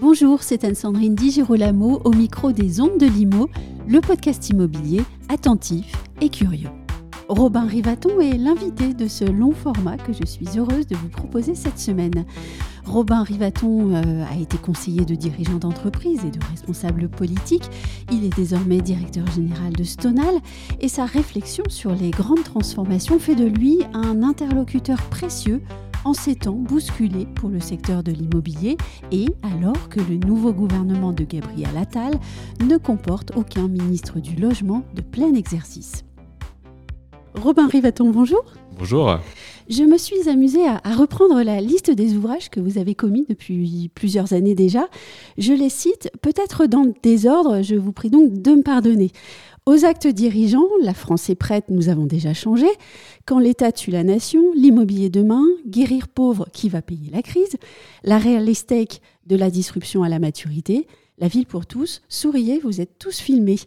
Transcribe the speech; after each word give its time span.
Bonjour, 0.00 0.42
c'est 0.42 0.64
Anne-Sandrine 0.64 1.14
Di 1.14 1.30
Girolamo 1.30 2.00
au 2.04 2.12
micro 2.12 2.52
des 2.52 2.80
Ondes 2.80 2.98
de 2.98 3.06
Limo, 3.06 3.48
le 3.86 4.00
podcast 4.00 4.48
immobilier 4.48 5.02
attentif 5.28 5.92
et 6.22 6.30
curieux. 6.30 6.70
Robin 7.28 7.66
Rivaton 7.66 8.18
est 8.20 8.38
l'invité 8.38 8.92
de 8.92 9.06
ce 9.06 9.24
long 9.24 9.52
format 9.52 9.96
que 9.96 10.12
je 10.12 10.24
suis 10.24 10.48
heureuse 10.56 10.86
de 10.86 10.96
vous 10.96 11.08
proposer 11.08 11.54
cette 11.54 11.78
semaine. 11.78 12.24
Robin 12.86 13.22
Rivaton 13.22 13.94
euh, 13.94 14.24
a 14.24 14.36
été 14.36 14.56
conseiller 14.58 15.04
de 15.04 15.14
dirigeants 15.14 15.58
d'entreprise 15.58 16.24
et 16.24 16.30
de 16.30 16.40
responsables 16.50 17.08
politiques. 17.08 17.68
Il 18.12 18.24
est 18.24 18.34
désormais 18.34 18.80
directeur 18.80 19.26
général 19.30 19.72
de 19.72 19.84
Stonal 19.84 20.34
et 20.80 20.88
sa 20.88 21.04
réflexion 21.04 21.64
sur 21.68 21.94
les 21.94 22.10
grandes 22.10 22.44
transformations 22.44 23.18
fait 23.18 23.34
de 23.34 23.44
lui 23.44 23.78
un 23.92 24.22
interlocuteur 24.22 25.00
précieux 25.02 25.62
en 26.04 26.14
ces 26.14 26.34
temps 26.34 26.52
bousculés 26.52 27.26
pour 27.26 27.50
le 27.50 27.60
secteur 27.60 28.02
de 28.02 28.12
l'immobilier 28.12 28.76
et 29.12 29.26
alors 29.42 29.88
que 29.88 30.00
le 30.00 30.16
nouveau 30.16 30.52
gouvernement 30.52 31.12
de 31.12 31.24
Gabriel 31.24 31.76
Attal 31.76 32.14
ne 32.64 32.76
comporte 32.76 33.32
aucun 33.36 33.68
ministre 33.68 34.18
du 34.20 34.34
logement 34.36 34.82
de 34.94 35.02
plein 35.02 35.34
exercice. 35.34 36.04
Robin 37.34 37.68
Rivaton, 37.68 38.10
bonjour. 38.10 38.44
Bonjour. 38.78 39.18
Je 39.70 39.84
me 39.84 39.98
suis 39.98 40.28
amusée 40.28 40.66
à, 40.66 40.80
reprendre 40.96 41.40
la 41.42 41.60
liste 41.60 41.92
des 41.92 42.14
ouvrages 42.16 42.50
que 42.50 42.58
vous 42.58 42.76
avez 42.76 42.96
commis 42.96 43.24
depuis 43.28 43.88
plusieurs 43.94 44.32
années 44.32 44.56
déjà. 44.56 44.88
Je 45.38 45.52
les 45.52 45.68
cite 45.68 46.10
peut-être 46.22 46.66
dans 46.66 46.82
le 46.82 46.92
désordre, 47.04 47.62
je 47.62 47.76
vous 47.76 47.92
prie 47.92 48.10
donc 48.10 48.42
de 48.42 48.50
me 48.50 48.62
pardonner. 48.64 49.12
Aux 49.66 49.84
actes 49.84 50.08
dirigeants, 50.08 50.66
la 50.82 50.92
France 50.92 51.30
est 51.30 51.36
prête, 51.36 51.66
nous 51.68 51.88
avons 51.88 52.06
déjà 52.06 52.34
changé. 52.34 52.66
Quand 53.26 53.38
l'État 53.38 53.70
tue 53.70 53.92
la 53.92 54.02
nation, 54.02 54.42
l'immobilier 54.56 55.08
demain, 55.08 55.44
guérir 55.68 56.08
pauvre, 56.08 56.48
qui 56.52 56.68
va 56.68 56.82
payer 56.82 57.08
la 57.12 57.22
crise, 57.22 57.56
la 58.02 58.18
real 58.18 58.48
estate 58.48 59.00
de 59.26 59.36
la 59.36 59.50
disruption 59.50 60.02
à 60.02 60.08
la 60.08 60.18
maturité, 60.18 60.88
la 61.18 61.28
ville 61.28 61.46
pour 61.46 61.66
tous, 61.66 62.02
souriez, 62.08 62.58
vous 62.58 62.80
êtes 62.80 62.98
tous 62.98 63.20
filmés. 63.20 63.60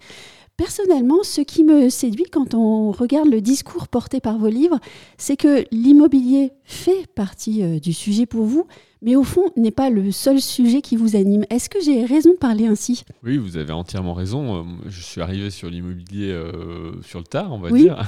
Personnellement, 0.56 1.24
ce 1.24 1.42
qui 1.42 1.64
me 1.64 1.90
séduit 1.90 2.26
quand 2.32 2.54
on 2.54 2.92
regarde 2.92 3.28
le 3.28 3.42
discours 3.42 3.88
porté 3.88 4.20
par 4.20 4.38
vos 4.38 4.50
livres, 4.50 4.80
c'est 5.18 5.36
que 5.36 5.66
l'immobilier 5.72 6.52
fait 6.64 7.08
partie 7.16 7.64
euh, 7.64 7.80
du 7.80 7.92
sujet 7.92 8.28
pour 8.28 8.46
vous, 8.46 8.68
mais 9.04 9.16
au 9.16 9.24
fond 9.24 9.44
n'est 9.58 9.72
pas 9.72 9.90
le 9.90 10.12
seul 10.12 10.42
sujet 10.42 10.82
qui 10.82 10.96
vous 10.96 11.16
anime. 11.16 11.46
Est-ce 11.50 11.70
que 11.70 11.80
j'ai 11.82 12.06
raison 12.06 12.32
de 12.32 12.38
parler 12.38 12.68
ainsi? 12.68 13.04
Oui, 13.24 13.38
vous 13.38 13.58
avez 13.58 13.74
entièrement 13.74 14.14
raison. 14.14 14.60
Euh, 14.60 14.64
je 14.88 15.02
suis 15.02 15.22
arrivé 15.22 15.50
sur 15.50 15.70
l'immobilier 15.70 16.32
euh, 16.32 16.94
sur 17.02 17.20
le 17.20 17.26
tard, 17.26 17.52
on 17.52 17.60
va 17.60 17.70
oui. 17.70 17.84
dire. 17.84 18.02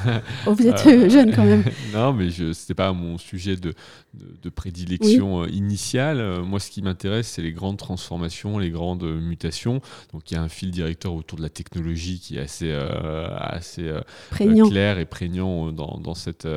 Oh, 0.47 0.53
vous 0.53 0.65
êtes 0.65 0.85
euh, 0.87 1.09
jeune 1.09 1.35
quand 1.35 1.43
même. 1.43 1.63
non, 1.93 2.13
mais 2.13 2.31
ce 2.31 2.43
n'était 2.43 2.73
pas 2.73 2.93
mon 2.93 3.17
sujet 3.17 3.57
de, 3.57 3.73
de, 4.13 4.25
de 4.41 4.49
prédilection 4.49 5.41
Oui. 5.41 5.49
initiale. 5.51 6.41
Moi, 6.41 6.59
ce 6.59 6.71
qui 6.71 6.81
m'intéresse, 6.81 7.27
c'est 7.27 7.41
les 7.41 7.51
grandes 7.51 7.77
transformations, 7.77 8.57
les 8.57 8.69
grandes 8.69 9.03
mutations. 9.03 9.81
Donc, 10.13 10.31
il 10.31 10.35
y 10.35 10.37
a 10.37 10.41
un 10.41 10.49
fil 10.49 10.71
directeur 10.71 11.13
autour 11.13 11.37
de 11.37 11.43
la 11.43 11.49
technologie 11.49 12.19
qui 12.19 12.37
est 12.37 12.41
assez, 12.41 12.71
euh, 12.71 13.27
assez 13.37 13.91
clair 14.31 14.97
et 14.97 15.05
prégnant 15.05 15.71
dans, 15.73 15.99
dans 16.01 16.15
cette 16.15 16.47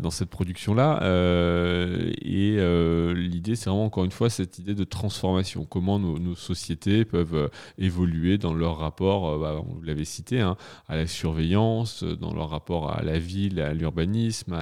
dans 0.00 0.10
cette 0.10 0.28
production-là. 0.28 1.02
Euh, 1.02 2.12
et 2.22 2.56
euh, 2.58 3.14
l'idée, 3.14 3.56
c'est 3.56 3.70
vraiment 3.70 3.86
encore 3.86 4.04
une 4.04 4.10
fois 4.10 4.28
cette 4.28 4.58
idée 4.58 4.74
de 4.74 4.84
transformation. 4.84 5.64
Comment 5.64 5.98
nos, 5.98 6.34
sociétés 6.34 7.04
peuvent 7.04 7.34
euh, 7.34 7.48
évoluer 7.78 8.38
dans 8.38 8.54
leur 8.54 8.78
rapport, 8.78 9.28
euh, 9.28 9.38
bah, 9.38 9.62
vous 9.64 9.82
l'avez 9.82 10.04
cité, 10.04 10.40
hein, 10.40 10.56
à 10.88 10.96
la 10.96 11.06
surveillance, 11.06 12.02
euh, 12.02 12.16
dans 12.16 12.34
leur 12.34 12.50
rapport 12.50 12.92
à 12.92 13.02
la 13.02 13.18
ville, 13.18 13.60
à 13.60 13.72
l'urbanisme, 13.72 14.52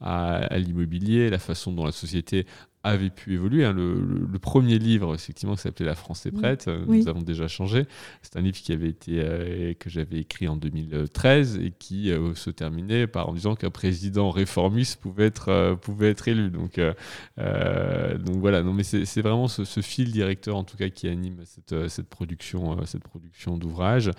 à 0.00 0.58
l'immobilier, 0.58 1.30
la 1.30 1.38
façon 1.38 1.72
dont 1.72 1.84
la 1.84 1.92
société 1.92 2.46
avait 2.84 3.10
pu 3.10 3.34
évoluer. 3.34 3.64
hein. 3.64 3.72
Le, 3.72 3.94
le- 3.94 4.26
le 4.30 4.38
premier 4.38 4.78
livre, 4.78 5.14
effectivement, 5.14 5.54
qui 5.56 5.62
s'appelait 5.62 5.86
La 5.86 5.94
France 5.94 6.26
est 6.26 6.30
prête, 6.30 6.68
euh, 6.68 6.84
Oui. 6.86 6.98
nous 7.00 7.08
avons 7.08 7.22
déjà 7.22 7.48
changé. 7.48 7.86
C'est 8.22 8.36
un 8.36 8.40
livre 8.42 8.56
qui 8.58 8.72
avait 8.72 8.88
été, 8.90 9.20
euh, 9.24 9.74
que 9.74 9.88
j'avais 9.90 10.18
écrit 10.18 10.46
en 10.48 10.56
2013 10.56 11.56
et 11.58 11.72
qui 11.78 12.10
euh, 12.10 12.34
se 12.34 12.50
terminait 12.50 13.06
par 13.06 13.28
en 13.28 13.32
disant 13.32 13.54
qu'un 13.56 13.70
président 13.70 14.30
réformiste 14.30 15.00
pouvait 15.00 15.26
être, 15.26 15.48
euh, 15.48 15.74
pouvait 15.74 16.10
être 16.10 16.28
élu. 16.28 16.50
Donc, 16.50 16.78
donc 16.78 18.36
voilà, 18.36 18.62
non, 18.62 18.72
mais 18.72 18.82
c'est 18.84 19.22
vraiment 19.22 19.48
ce, 19.48 19.64
ce 19.64 19.80
fil 19.80 20.12
directeur 20.12 20.56
en 20.56 20.64
tout 20.64 20.76
cas 20.76 20.88
qui 20.88 21.08
anime 21.08 21.40
cette, 21.44 21.88
cette 21.88 22.08
production, 22.08 22.84
cette 22.86 23.02
production 23.02 23.56
d'ouvrages 23.58 24.10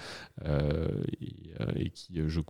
et, 0.45 1.53
et 1.75 1.89
qui, 1.91 2.19
je 2.27 2.41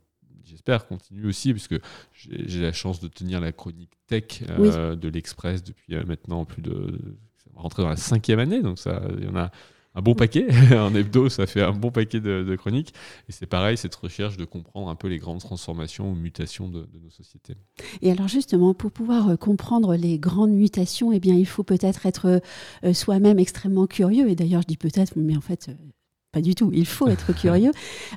J'espère 0.45 0.87
continue 0.87 1.25
aussi, 1.25 1.51
puisque 1.51 1.75
j'ai 2.13 2.61
la 2.61 2.71
chance 2.71 2.99
de 2.99 3.07
tenir 3.07 3.39
la 3.39 3.51
chronique 3.51 3.91
tech 4.07 4.43
euh, 4.49 4.95
de 4.95 5.09
l'Express 5.09 5.63
depuis 5.63 5.95
euh, 5.95 6.03
maintenant 6.05 6.45
plus 6.45 6.61
de. 6.61 6.99
Ça 7.37 7.49
va 7.55 7.61
rentrer 7.61 7.83
dans 7.83 7.89
la 7.89 7.97
cinquième 7.97 8.39
année, 8.39 8.61
donc 8.61 8.79
ça, 8.79 9.01
il 9.17 9.25
y 9.25 9.27
en 9.27 9.35
a 9.35 9.51
un 9.95 10.01
bon 10.01 10.13
paquet. 10.13 10.47
en 10.77 10.93
hebdo, 10.93 11.29
ça 11.29 11.47
fait 11.47 11.61
un 11.61 11.71
bon 11.71 11.89
paquet 11.89 12.19
de, 12.19 12.43
de 12.43 12.55
chroniques. 12.55 12.93
Et 13.27 13.31
c'est 13.31 13.45
pareil, 13.45 13.77
cette 13.77 13.95
recherche 13.95 14.37
de 14.37 14.45
comprendre 14.45 14.89
un 14.89 14.95
peu 14.95 15.07
les 15.07 15.17
grandes 15.17 15.39
transformations 15.39 16.11
ou 16.11 16.15
mutations 16.15 16.67
de, 16.67 16.81
de 16.81 16.99
nos 17.01 17.09
sociétés. 17.09 17.55
Et 18.01 18.11
alors 18.11 18.27
justement, 18.27 18.73
pour 18.73 18.91
pouvoir 18.91 19.29
euh, 19.29 19.35
comprendre 19.37 19.95
les 19.95 20.19
grandes 20.19 20.51
mutations, 20.51 21.11
eh 21.11 21.19
bien, 21.19 21.35
il 21.35 21.47
faut 21.47 21.63
peut-être 21.63 22.05
être 22.05 22.41
euh, 22.83 22.93
soi-même 22.93 23.39
extrêmement 23.39 23.87
curieux. 23.87 24.29
Et 24.29 24.35
d'ailleurs, 24.35 24.61
je 24.61 24.67
dis 24.67 24.77
peut-être, 24.77 25.13
mais 25.15 25.37
en 25.37 25.41
fait, 25.41 25.71
pas 26.35 26.41
du 26.41 26.53
tout. 26.53 26.69
Il 26.73 26.85
faut 26.85 27.07
être 27.07 27.33
curieux. 27.33 27.71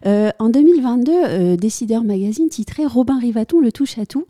Euh, 0.04 0.30
en 0.40 0.48
2022, 0.48 1.12
euh, 1.12 1.56
Décideur 1.56 2.02
Magazine 2.02 2.48
titrait 2.48 2.84
Robin 2.84 3.16
Rivaton 3.16 3.60
le 3.60 3.70
touche 3.70 3.96
à 3.96 4.06
tout, 4.06 4.26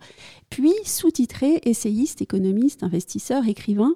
puis 0.51 0.73
sous-titré 0.85 1.61
essayiste, 1.65 2.23
économiste, 2.23 2.83
investisseur, 2.83 3.47
écrivain. 3.47 3.93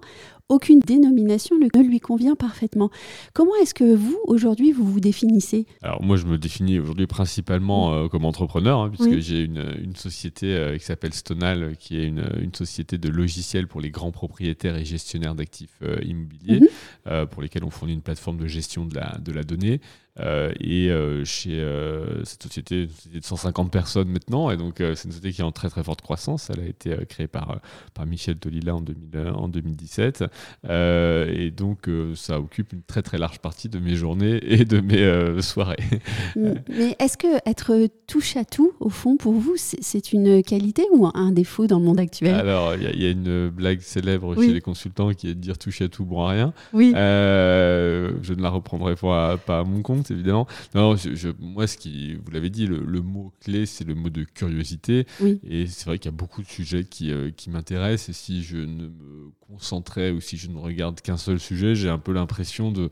Aucune 0.49 0.81
dénomination 0.81 1.57
ne 1.59 1.83
lui 1.83 1.99
convient 2.01 2.35
parfaitement. 2.35 2.91
Comment 3.33 3.55
est-ce 3.63 3.73
que 3.73 3.95
vous, 3.95 4.19
aujourd'hui, 4.27 4.71
vous 4.73 4.85
vous 4.85 5.01
définissez? 5.01 5.65
Alors 5.81 6.03
moi, 6.03 6.19
je 6.19 6.27
me 6.27 6.37
définis 6.37 6.79
aujourd'hui 6.79 7.07
principalement 7.07 7.95
euh, 7.95 8.09
comme 8.09 8.27
entrepreneur, 8.27 8.81
hein, 8.81 8.91
puisque 8.91 9.13
Oui. 9.13 9.23
j'ai 9.23 9.45
une, 9.45 9.65
une 9.83 9.97
société 9.97 10.49
euh, 10.55 10.77
qui 10.77 10.85
s'appelle 10.85 11.15
Stonal, 11.15 11.77
qui 11.79 11.97
est 11.99 12.05
une, 12.07 12.27
une 12.43 12.55
société 12.55 12.99
de 12.99 13.09
logiciels 13.09 13.67
pour 13.67 13.81
les 13.81 13.91
grands 13.91 14.11
propriétaires 14.13 14.77
et 14.77 14.84
gestionnaires 14.84 15.34
d'actifs 15.34 15.79
euh, 15.83 15.97
immobiliers, 16.05 16.61
Mhm. 17.07 17.27
pour 17.29 17.41
lesquels 17.41 17.65
on 17.65 17.71
fournit 17.71 17.95
une 17.95 18.03
plateforme 18.03 18.37
de 18.37 18.47
gestion 18.47 18.84
de 18.84 18.95
la, 18.95 19.17
de 19.25 19.33
la 19.33 19.45
donnée. 19.45 19.81
Euh, 20.21 20.53
et 20.61 20.91
euh, 20.91 21.25
chez 21.25 21.59
euh, 21.59 22.23
cette 22.25 22.43
société, 22.43 22.83
une 22.83 22.89
société 22.91 23.21
de 23.21 23.25
150 23.25 23.73
personnes 23.73 24.09
maintenant, 24.09 24.50
et 24.50 24.59
donc 24.59 24.75
c'est 24.78 25.05
une 25.05 25.11
société 25.12 25.33
qui 25.33 25.41
est 25.41 25.45
en 25.45 25.53
très 25.53 25.71
très 25.71 25.83
forte 25.83 26.03
croissance. 26.03 26.50
Elle 26.50 26.61
a 26.62 26.67
été 26.67 26.95
créée 27.09 27.28
par, 27.28 27.61
par 27.95 28.05
Michel 28.05 28.37
Tolila 28.37 28.75
en, 28.77 28.83
2000, 28.83 29.09
euh, 29.15 29.33
en 29.33 29.49
2017. 29.49 30.25
Euh, 30.69 31.33
et 31.34 31.51
donc 31.51 31.89
ça 32.15 32.39
occupe 32.41 32.72
une 32.75 32.83
très 32.83 33.01
très 33.03 33.17
large 33.17 33.39
partie 33.39 33.69
de 33.71 33.78
mes 33.78 33.95
journées 33.95 34.39
et 34.43 34.65
de 34.67 34.81
mes 34.81 35.41
soirées. 35.43 35.77
Mais 36.37 36.95
est-ce 36.99 37.17
que 37.17 37.27
être 37.49 37.89
touche 38.06 38.37
à 38.37 38.45
tout, 38.45 38.72
au 38.81 38.91
fond, 38.91 39.17
pour 39.17 39.33
vous, 39.33 39.55
c'est 39.56 40.12
une 40.12 40.43
qualité 40.43 40.83
ou 40.93 41.09
un 41.15 41.33
défaut 41.33 41.67
dans 41.67 41.78
le 41.78 41.84
monde 41.87 42.01
actuel? 42.01 42.34
Alors, 42.34 42.75
il 42.75 42.83
y, 42.83 42.87
a- 42.87 42.91
il 42.93 43.03
y 43.03 43.06
a 43.06 43.11
une 43.11 43.49
blague 43.49 43.81
célèbre 43.81 44.34
Oui. 44.37 44.47
chez 44.47 44.53
les 44.53 44.61
consultants 44.61 45.11
qui 45.15 45.28
est 45.28 45.34
de 45.34 45.41
dire 45.41 45.56
touche 45.56 45.81
à 45.81 45.89
tout, 45.89 46.05
bon 46.05 46.22
à 46.25 46.31
rien. 46.33 46.53
Oui. 46.75 46.91
Je 46.95 48.33
ne 48.34 48.43
la 48.43 48.51
reprendrai 48.51 48.95
pas, 48.97 49.37
pas 49.39 49.61
à 49.61 49.65
mon 49.65 49.81
compte, 49.83 50.02
évidemment. 50.11 50.47
Non, 50.75 50.97
je, 50.97 51.15
je- 51.15 51.29
moi, 51.39 51.67
ce 51.67 51.77
qui, 51.77 52.15
vous 52.15 52.31
l'avez 52.31 52.51
dit, 52.51 52.67
le, 52.67 52.79
le 52.85 53.01
mot 53.03 53.33
clé, 53.41 53.67
c'est 53.67 53.85
le 53.85 53.95
mot 53.95 54.11
de 54.11 54.25
curiosité. 54.25 55.07
Oui. 55.21 55.41
Et 55.45 55.67
c'est 55.67 55.87
vrai 55.87 55.99
qu'il 55.99 56.11
y 56.11 56.15
a 56.15 56.17
beaucoup 56.17 56.43
de 56.43 56.49
sujets 56.49 56.85
qui, 56.85 57.11
euh, 57.13 57.31
qui 57.31 57.51
m'intéressent. 57.51 58.09
Et 58.11 58.13
si 58.13 58.43
je 58.43 58.57
ne 58.59 58.89
me 58.89 59.31
concentrais 59.41 60.11
ou 60.11 60.21
si 60.21 60.37
je 60.37 60.49
ne 60.49 60.59
regarde 60.59 61.01
qu'un 61.01 61.17
seul 61.17 61.39
sujet, 61.39 61.75
j'ai 61.75 61.89
un 61.89 61.99
peu 61.99 62.13
l'impression 62.13 62.71
de 62.72 62.91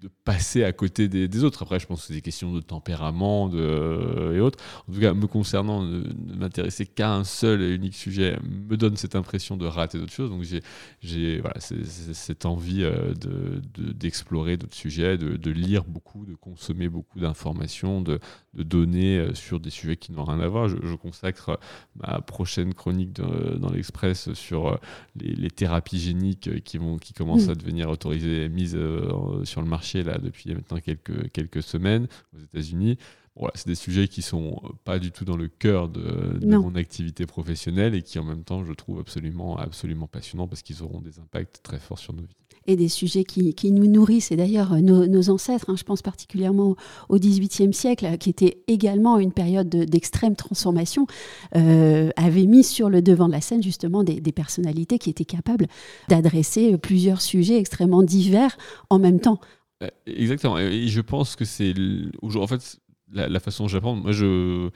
de 0.00 0.08
passer 0.32 0.64
à 0.64 0.72
côté 0.72 1.08
des, 1.08 1.26
des 1.28 1.44
autres. 1.44 1.62
Après, 1.62 1.78
je 1.80 1.86
pense 1.86 2.00
que 2.02 2.06
c'est 2.08 2.14
des 2.14 2.20
questions 2.20 2.52
de 2.52 2.60
tempérament 2.60 3.48
de, 3.48 4.32
et 4.34 4.40
autres. 4.40 4.58
En 4.88 4.92
tout 4.92 5.00
cas, 5.00 5.12
me 5.14 5.26
concernant, 5.26 5.82
ne, 5.82 6.02
ne 6.28 6.34
m'intéresser 6.36 6.86
qu'à 6.86 7.12
un 7.14 7.24
seul 7.24 7.62
et 7.62 7.74
unique 7.74 7.94
sujet 7.94 8.38
me 8.68 8.76
donne 8.76 8.96
cette 8.96 9.16
impression 9.16 9.56
de 9.56 9.66
rater 9.66 9.98
d'autres 9.98 10.12
choses. 10.12 10.30
Donc, 10.30 10.44
j'ai, 11.02 11.40
voilà, 11.40 11.56
cette 11.60 12.46
envie 12.46 12.82
euh, 12.84 13.12
de, 13.14 13.60
de- 13.74 13.92
d'explorer 13.92 14.56
d'autres 14.56 14.74
sujets, 14.76 15.18
de, 15.18 15.36
de 15.36 15.50
lire 15.50 15.84
beaucoup, 15.84 16.24
de 16.26 16.34
consommer 16.34 16.88
beaucoup 16.88 17.18
d'informations, 17.18 18.00
de, 18.00 18.18
de 18.54 18.62
données 18.62 19.18
euh, 19.18 19.34
sur 19.34 19.58
des 19.60 19.70
sujets 19.70 19.96
qui 19.96 20.12
n'ont 20.12 20.24
rien 20.24 20.40
à 20.40 20.48
voir. 20.48 20.68
Je, 20.68 20.76
je 20.82 20.94
consacre 20.94 21.58
ma 21.96 22.20
prochaine 22.20 22.72
chronique 22.74 23.12
de- 23.14 23.56
dans 23.58 23.70
l'Express 23.70 24.32
sur 24.34 24.68
euh, 24.68 24.76
les, 25.16 25.34
les 25.34 25.50
thérapies 25.50 25.98
géniques 25.98 26.48
euh, 26.48 26.58
qui, 26.60 26.78
vont, 26.78 26.96
qui 26.98 27.12
commencent 27.12 27.46
Mm. 27.48 27.50
à 27.50 27.54
devenir 27.54 27.88
autorisées 27.88 28.44
et 28.44 28.48
mises 28.48 28.76
euh, 28.76 29.44
sur 29.44 29.62
le 29.62 29.66
marché 29.68 30.02
là, 30.02 30.18
depuis 30.20 30.54
maintenant 30.54 30.78
quelques, 30.78 31.30
quelques 31.32 31.62
semaines 31.62 32.08
aux 32.34 32.42
États-Unis. 32.42 32.98
Bon, 33.36 33.42
Voilà, 33.42 33.52
c'est 33.54 33.68
des 33.68 33.76
sujets 33.76 34.08
qui 34.08 34.22
sont 34.22 34.60
pas 34.84 34.98
du 34.98 35.12
tout 35.12 35.24
dans 35.24 35.36
le 35.36 35.48
cœur 35.48 35.88
de, 35.88 36.44
mon 36.44 36.74
activité 36.74 37.26
professionnelle 37.26 37.94
et 37.94 38.02
qui 38.02 38.18
en 38.18 38.24
même 38.24 38.42
temps 38.42 38.64
je 38.64 38.72
trouve 38.72 38.98
absolument, 38.98 39.56
absolument 39.56 40.08
passionnants 40.08 40.48
parce 40.48 40.62
qu'ils 40.62 40.82
auront 40.82 41.00
des 41.00 41.20
impacts 41.20 41.60
très 41.62 41.78
forts 41.78 41.98
sur 41.98 42.12
nos 42.12 42.22
vies. 42.22 42.36
et 42.66 42.76
des 42.76 42.88
sujets 42.88 43.24
qui, 43.24 43.54
qui 43.54 43.70
nous 43.70 43.86
nourrissent. 43.86 44.32
Et 44.32 44.36
d'ailleurs, 44.36 44.74
nos, 44.82 45.06
nos, 45.06 45.30
ancêtres, 45.30 45.70
hein, 45.70 45.76
je 45.76 45.84
pense 45.84 46.02
particulièrement 46.02 46.76
au 47.08 47.18
XVIIIe 47.18 47.72
siècle, 47.72 48.18
qui 48.18 48.30
était 48.30 48.62
également 48.66 49.18
une 49.18 49.32
période 49.32 49.68
d'extrême 49.68 50.34
transformation, 50.34 51.06
euh, 51.56 52.10
avaient 52.16 52.46
mis 52.46 52.64
sur 52.64 52.90
le 52.90 53.00
devant 53.00 53.28
de 53.28 53.32
la 53.32 53.40
scène 53.40 53.62
justement 53.62 54.02
des, 54.02 54.20
des 54.20 54.32
personnalités 54.32 54.98
qui 54.98 55.08
étaient 55.08 55.24
capables 55.24 55.68
d'adresser 56.08 56.76
plusieurs 56.78 57.22
sujets 57.22 57.58
extrêmement 57.58 58.02
divers 58.02 58.58
en 58.90 58.98
même 58.98 59.20
temps. 59.20 59.40
Euh, 59.82 59.88
exactement. 60.06 60.58
Et 60.58 60.88
je 60.88 61.00
pense 61.00 61.36
que 61.36 61.44
c'est. 61.44 61.74
En 62.22 62.46
fait, 62.46 62.80
la, 63.12 63.28
la 63.28 63.40
façon 63.40 63.64
dont 63.64 63.68
j'apprends, 63.68 63.96
moi, 63.96 64.12
je 64.12 64.70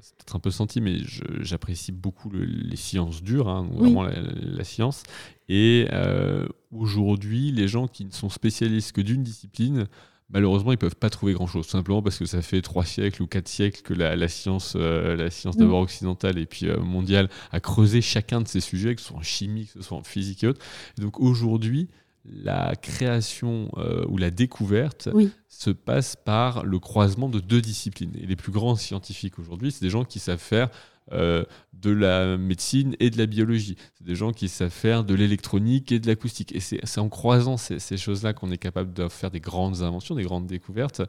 c'est 0.00 0.14
peut-être 0.16 0.36
un 0.36 0.40
peu 0.40 0.50
senti, 0.50 0.80
mais 0.80 0.98
j'apprécie 1.40 1.92
beaucoup 1.92 2.30
les 2.30 2.76
sciences 2.76 3.22
dures, 3.22 3.48
hein, 3.48 3.66
vraiment 3.72 4.02
la, 4.02 4.64
science. 4.64 5.04
Et 5.48 5.86
euh, 5.92 6.46
aujourd'hui, 6.70 7.50
les 7.50 7.68
gens 7.68 7.88
qui 7.88 8.04
ne 8.04 8.10
sont 8.10 8.28
spécialistes 8.28 8.92
que 8.92 9.00
d'une 9.00 9.22
discipline, 9.22 9.86
malheureusement, 10.28 10.72
ils 10.72 10.76
ne 10.76 10.80
peuvent 10.80 10.96
pas 10.96 11.08
trouver 11.08 11.32
grand-chose, 11.32 11.66
simplement 11.66 12.02
parce 12.02 12.18
que 12.18 12.26
ça 12.26 12.42
fait 12.42 12.60
trois 12.60 12.84
siècles 12.84 13.22
ou 13.22 13.26
quatre 13.26 13.48
siècles 13.48 13.80
que 13.82 13.94
la, 13.94 14.28
science, 14.28 14.74
euh, 14.76 15.16
la 15.16 15.30
science 15.30 15.56
d'abord 15.56 15.80
mm. 15.80 15.84
occidentale 15.84 16.38
et 16.38 16.46
puis 16.46 16.66
euh, 16.66 16.78
mondiale 16.78 17.30
a 17.52 17.60
creusé 17.60 18.02
chacun 18.02 18.42
de 18.42 18.48
ces 18.48 18.60
sujets, 18.60 18.94
que 18.94 19.00
ce 19.00 19.08
soit 19.08 19.18
en 19.18 19.22
chimie, 19.22 19.66
que 19.66 19.72
ce 19.72 19.82
soit 19.82 19.96
en 19.96 20.02
physique 20.02 20.44
et 20.44 20.48
autres. 20.48 20.64
donc 20.98 21.20
aujourd'hui, 21.20 21.88
la 22.28 22.74
création 22.76 23.70
euh, 23.76 24.04
ou 24.08 24.18
la 24.18 24.30
découverte 24.30 25.08
se 25.48 25.70
passe 25.70 26.16
par 26.16 26.64
le 26.64 26.78
croisement 26.78 27.28
de 27.28 27.40
deux 27.40 27.60
disciplines. 27.60 28.12
Et 28.16 28.26
les 28.26 28.36
plus 28.36 28.52
grands 28.52 28.76
scientifiques 28.76 29.38
aujourd'hui, 29.38 29.72
c'est 29.72 29.82
des 29.82 29.90
gens 29.90 30.04
qui 30.04 30.18
savent 30.18 30.38
faire 30.38 30.70
euh, 31.12 31.44
de 31.72 31.90
la 31.90 32.38
médecine 32.38 32.96
et 33.00 33.10
de 33.10 33.18
la 33.18 33.26
biologie. 33.26 33.76
C'est 33.94 34.06
des 34.06 34.14
gens 34.14 34.32
qui 34.32 34.48
savent 34.48 34.70
faire 34.70 35.04
de 35.04 35.14
l'électronique 35.14 35.92
et 35.92 36.00
de 36.00 36.06
l'acoustique. 36.06 36.54
Et 36.56 36.60
c'est 36.60 36.98
en 36.98 37.10
croisant 37.10 37.58
ces, 37.58 37.96
choses-là 37.98 38.32
qu'on 38.32 38.50
est 38.50 38.58
capable 38.58 38.94
de 38.94 39.06
faire 39.08 39.30
des 39.30 39.40
grandes 39.40 39.82
inventions, 39.82 40.14
des 40.14 40.24
grandes 40.24 40.46
découvertes. 40.46 41.02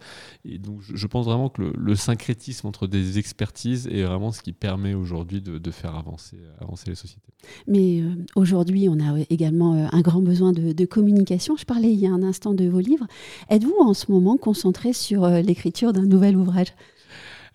Et 0.44 0.58
donc, 0.58 0.82
je, 0.82 1.08
pense 1.08 1.26
vraiment 1.26 1.50
que 1.50 1.62
le, 1.62 1.96
syncrétisme 1.96 2.68
entre 2.68 2.86
des 2.86 3.18
expertises 3.18 3.88
est 3.88 4.04
vraiment 4.04 4.34
ce 4.34 4.42
qui 4.42 4.52
permet 4.52 4.94
aujourd'hui 4.94 5.42
de, 5.42 5.72
faire 5.72 5.96
avancer, 5.96 6.38
avancer 6.60 6.90
les 6.90 6.96
sociétés. 6.96 7.32
Mais 7.66 8.02
euh, 8.02 8.14
aujourd'hui, 8.36 8.90
on 8.90 9.00
a 9.00 9.20
également 9.30 9.76
euh, 9.76 9.88
un 9.92 10.02
grand 10.02 10.22
besoin 10.22 10.52
de, 10.52 10.74
de, 10.74 10.86
communication. 10.86 11.56
Je 11.56 11.66
parlais 11.66 11.94
il 11.94 12.00
y 12.00 12.08
a 12.08 12.12
un 12.12 12.24
instant 12.24 12.54
de 12.54 12.68
vos 12.68 12.82
livres. 12.82 13.08
Êtes-vous 13.50 13.78
en 13.80 13.94
ce 13.94 14.12
moment 14.12 14.36
concentré 14.36 14.92
sur 14.92 15.28
l'écriture 15.28 15.94
d'un 15.94 16.06
nouvel 16.06 16.36
ouvrage? 16.36 16.74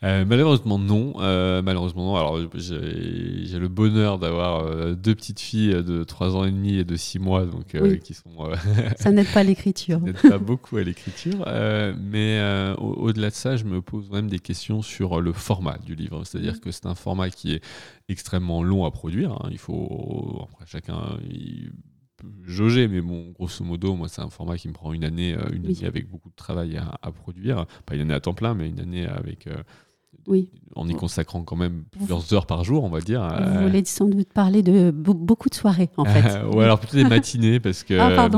Euh, 0.04 0.24
malheureusement 0.24 0.78
non, 0.78 1.14
euh, 1.18 1.62
malheureusement 1.62 2.06
non. 2.06 2.16
Alors 2.16 2.38
j'ai 2.54 3.58
le 3.58 3.68
bonheur 3.68 4.18
d'avoir 4.18 4.64
euh, 4.64 4.94
deux 4.94 5.14
petites 5.14 5.38
filles 5.38 5.84
de 5.84 6.02
3 6.02 6.36
ans 6.36 6.44
et 6.44 6.50
demi 6.50 6.76
et 6.76 6.84
de 6.84 6.96
6 6.96 7.20
mois, 7.20 7.46
donc 7.46 7.76
qui 8.02 8.14
sont. 8.14 8.50
ça 8.96 9.12
n'aide 9.12 9.32
pas 9.32 9.40
à 9.40 9.44
l'écriture. 9.44 10.00
ça 10.00 10.04
n'aide 10.06 10.30
pas 10.30 10.38
beaucoup 10.38 10.76
à 10.76 10.82
l'écriture, 10.82 11.44
mais 12.00 12.40
au-delà 12.78 13.30
de 13.30 13.34
ça, 13.34 13.56
je 13.56 13.64
me 13.64 13.80
pose 13.80 14.10
même 14.10 14.28
des 14.28 14.40
questions 14.40 14.82
sur 14.82 15.20
le 15.20 15.32
format 15.32 15.78
du 15.78 15.94
livre. 15.94 16.24
C'est-à-dire 16.24 16.54
mm. 16.54 16.60
que 16.60 16.70
c'est 16.72 16.86
un 16.86 16.96
format 16.96 17.30
qui 17.30 17.52
est 17.52 17.62
extrêmement 18.08 18.62
long 18.62 18.84
à 18.84 18.90
produire. 18.90 19.32
Hein. 19.32 19.48
Il 19.52 19.58
faut 19.58 20.48
après 20.50 20.66
chacun. 20.66 21.00
Il, 21.30 21.70
jauger, 22.44 22.86
mais 22.86 23.00
bon, 23.00 23.32
grosso 23.32 23.64
modo, 23.64 23.96
moi, 23.96 24.08
c'est 24.08 24.20
un 24.20 24.30
format 24.30 24.56
qui 24.56 24.68
me 24.68 24.72
prend 24.72 24.92
une 24.92 25.02
année, 25.02 25.36
une 25.52 25.66
année 25.66 25.86
avec 25.86 26.08
beaucoup 26.08 26.30
de 26.30 26.36
travail 26.36 26.76
à, 26.76 26.96
à, 27.02 27.10
produire. 27.10 27.66
Pas 27.84 27.96
une 27.96 28.02
année 28.02 28.14
à 28.14 28.20
temps 28.20 28.32
plein, 28.32 28.54
mais 28.54 28.68
une 28.68 28.78
année 28.78 29.06
avec 29.06 29.48
oui. 30.26 30.48
En 30.74 30.88
y 30.88 30.94
consacrant 30.94 31.42
quand 31.42 31.56
même 31.56 31.84
plusieurs 31.90 32.32
heures 32.32 32.46
par 32.46 32.64
jour, 32.64 32.84
on 32.84 32.88
va 32.88 33.00
dire. 33.00 33.20
Vous 33.20 33.58
euh, 33.58 33.66
voulez 33.66 33.84
sans 33.84 34.06
doute 34.06 34.32
parler 34.32 34.62
de 34.62 34.90
beaucoup 34.90 35.48
de 35.48 35.54
soirées, 35.54 35.90
en 35.96 36.04
fait. 36.04 36.42
Ou 36.54 36.60
alors 36.60 36.78
plutôt 36.78 36.96
des 36.96 37.04
matinées, 37.04 37.60
parce 37.60 37.82
que 37.82 37.94
ah, 37.98 38.30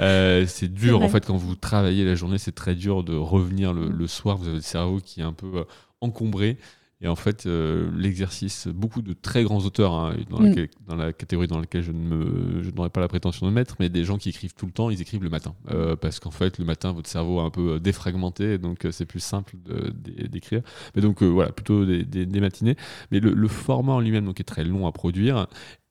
euh, 0.00 0.46
c'est 0.46 0.72
dur, 0.72 1.02
en 1.02 1.08
fait, 1.08 1.26
quand 1.26 1.36
vous 1.36 1.54
travaillez 1.56 2.04
la 2.04 2.14
journée, 2.14 2.38
c'est 2.38 2.54
très 2.54 2.74
dur 2.74 3.04
de 3.04 3.14
revenir 3.14 3.72
le, 3.74 3.88
le, 3.88 4.06
soir. 4.06 4.38
Vous 4.38 4.46
avez 4.46 4.56
le 4.56 4.62
cerveau 4.62 5.00
qui 5.04 5.20
est 5.20 5.24
un 5.24 5.32
peu 5.32 5.50
euh, 5.56 5.64
encombré. 6.00 6.56
Et 7.04 7.08
en 7.08 7.16
fait, 7.16 7.44
euh, 7.44 7.90
l'exercice, 7.94 8.66
beaucoup 8.66 9.02
de 9.02 9.12
très 9.12 9.44
grands 9.44 9.58
auteurs, 9.58 9.92
hein, 9.92 10.16
dans, 10.30 10.40
la, 10.40 10.48
mm. 10.48 10.66
dans, 10.88 10.96
la, 10.96 11.12
catégorie 11.12 11.46
dans 11.46 11.60
laquelle 11.60 11.82
je 11.82 11.92
n'aurais 11.92 12.88
pas 12.88 13.02
la 13.02 13.08
prétention 13.08 13.46
de 13.46 13.52
mettre, 13.52 13.76
mais 13.78 13.90
des 13.90 14.04
gens 14.04 14.16
qui 14.16 14.30
écrivent 14.30 14.54
tout 14.54 14.64
le 14.64 14.72
temps, 14.72 14.88
ils 14.88 15.02
écrivent 15.02 15.22
le 15.22 15.28
matin. 15.28 15.54
Euh, 15.70 15.96
parce 15.96 16.18
qu'en 16.18 16.30
fait, 16.30 16.58
le 16.58 16.64
matin, 16.64 16.92
votre 16.92 17.10
cerveau 17.10 17.40
est 17.40 17.44
un 17.44 17.50
peu 17.50 17.72
euh, 17.72 17.78
défragmenté, 17.78 18.56
donc 18.56 18.86
c'est 18.90 19.04
plus 19.04 19.20
simple 19.20 19.54
d'écrire. 19.94 20.62
Mais 20.96 21.02
donc 21.02 21.22
voilà, 21.22 21.52
plutôt 21.52 21.84
des, 21.84 22.04
des, 22.04 22.40
matinées. 22.40 22.76
Mais 23.10 23.20
le, 23.20 23.34
le 23.34 23.48
format 23.48 23.92
en 23.92 24.00
lui-même 24.00 24.24
donc, 24.24 24.40
est 24.40 24.44
très 24.44 24.64
long 24.64 24.86
à 24.86 24.92
produire 24.92 25.46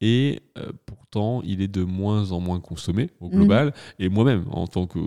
et 0.05 0.41
euh, 0.57 0.73
pourtant 0.85 1.41
il 1.45 1.61
est 1.61 1.69
de 1.69 1.85
moins 1.85 2.33
en 2.33 2.41
moins 2.41 2.59
consommé 2.59 3.09
au 3.21 3.29
global. 3.29 3.67
Mhm. 3.67 3.73
Et 3.99 4.09
moi-même, 4.09 4.45
en 4.51 4.67
tant 4.67 4.85
que, 4.85 4.99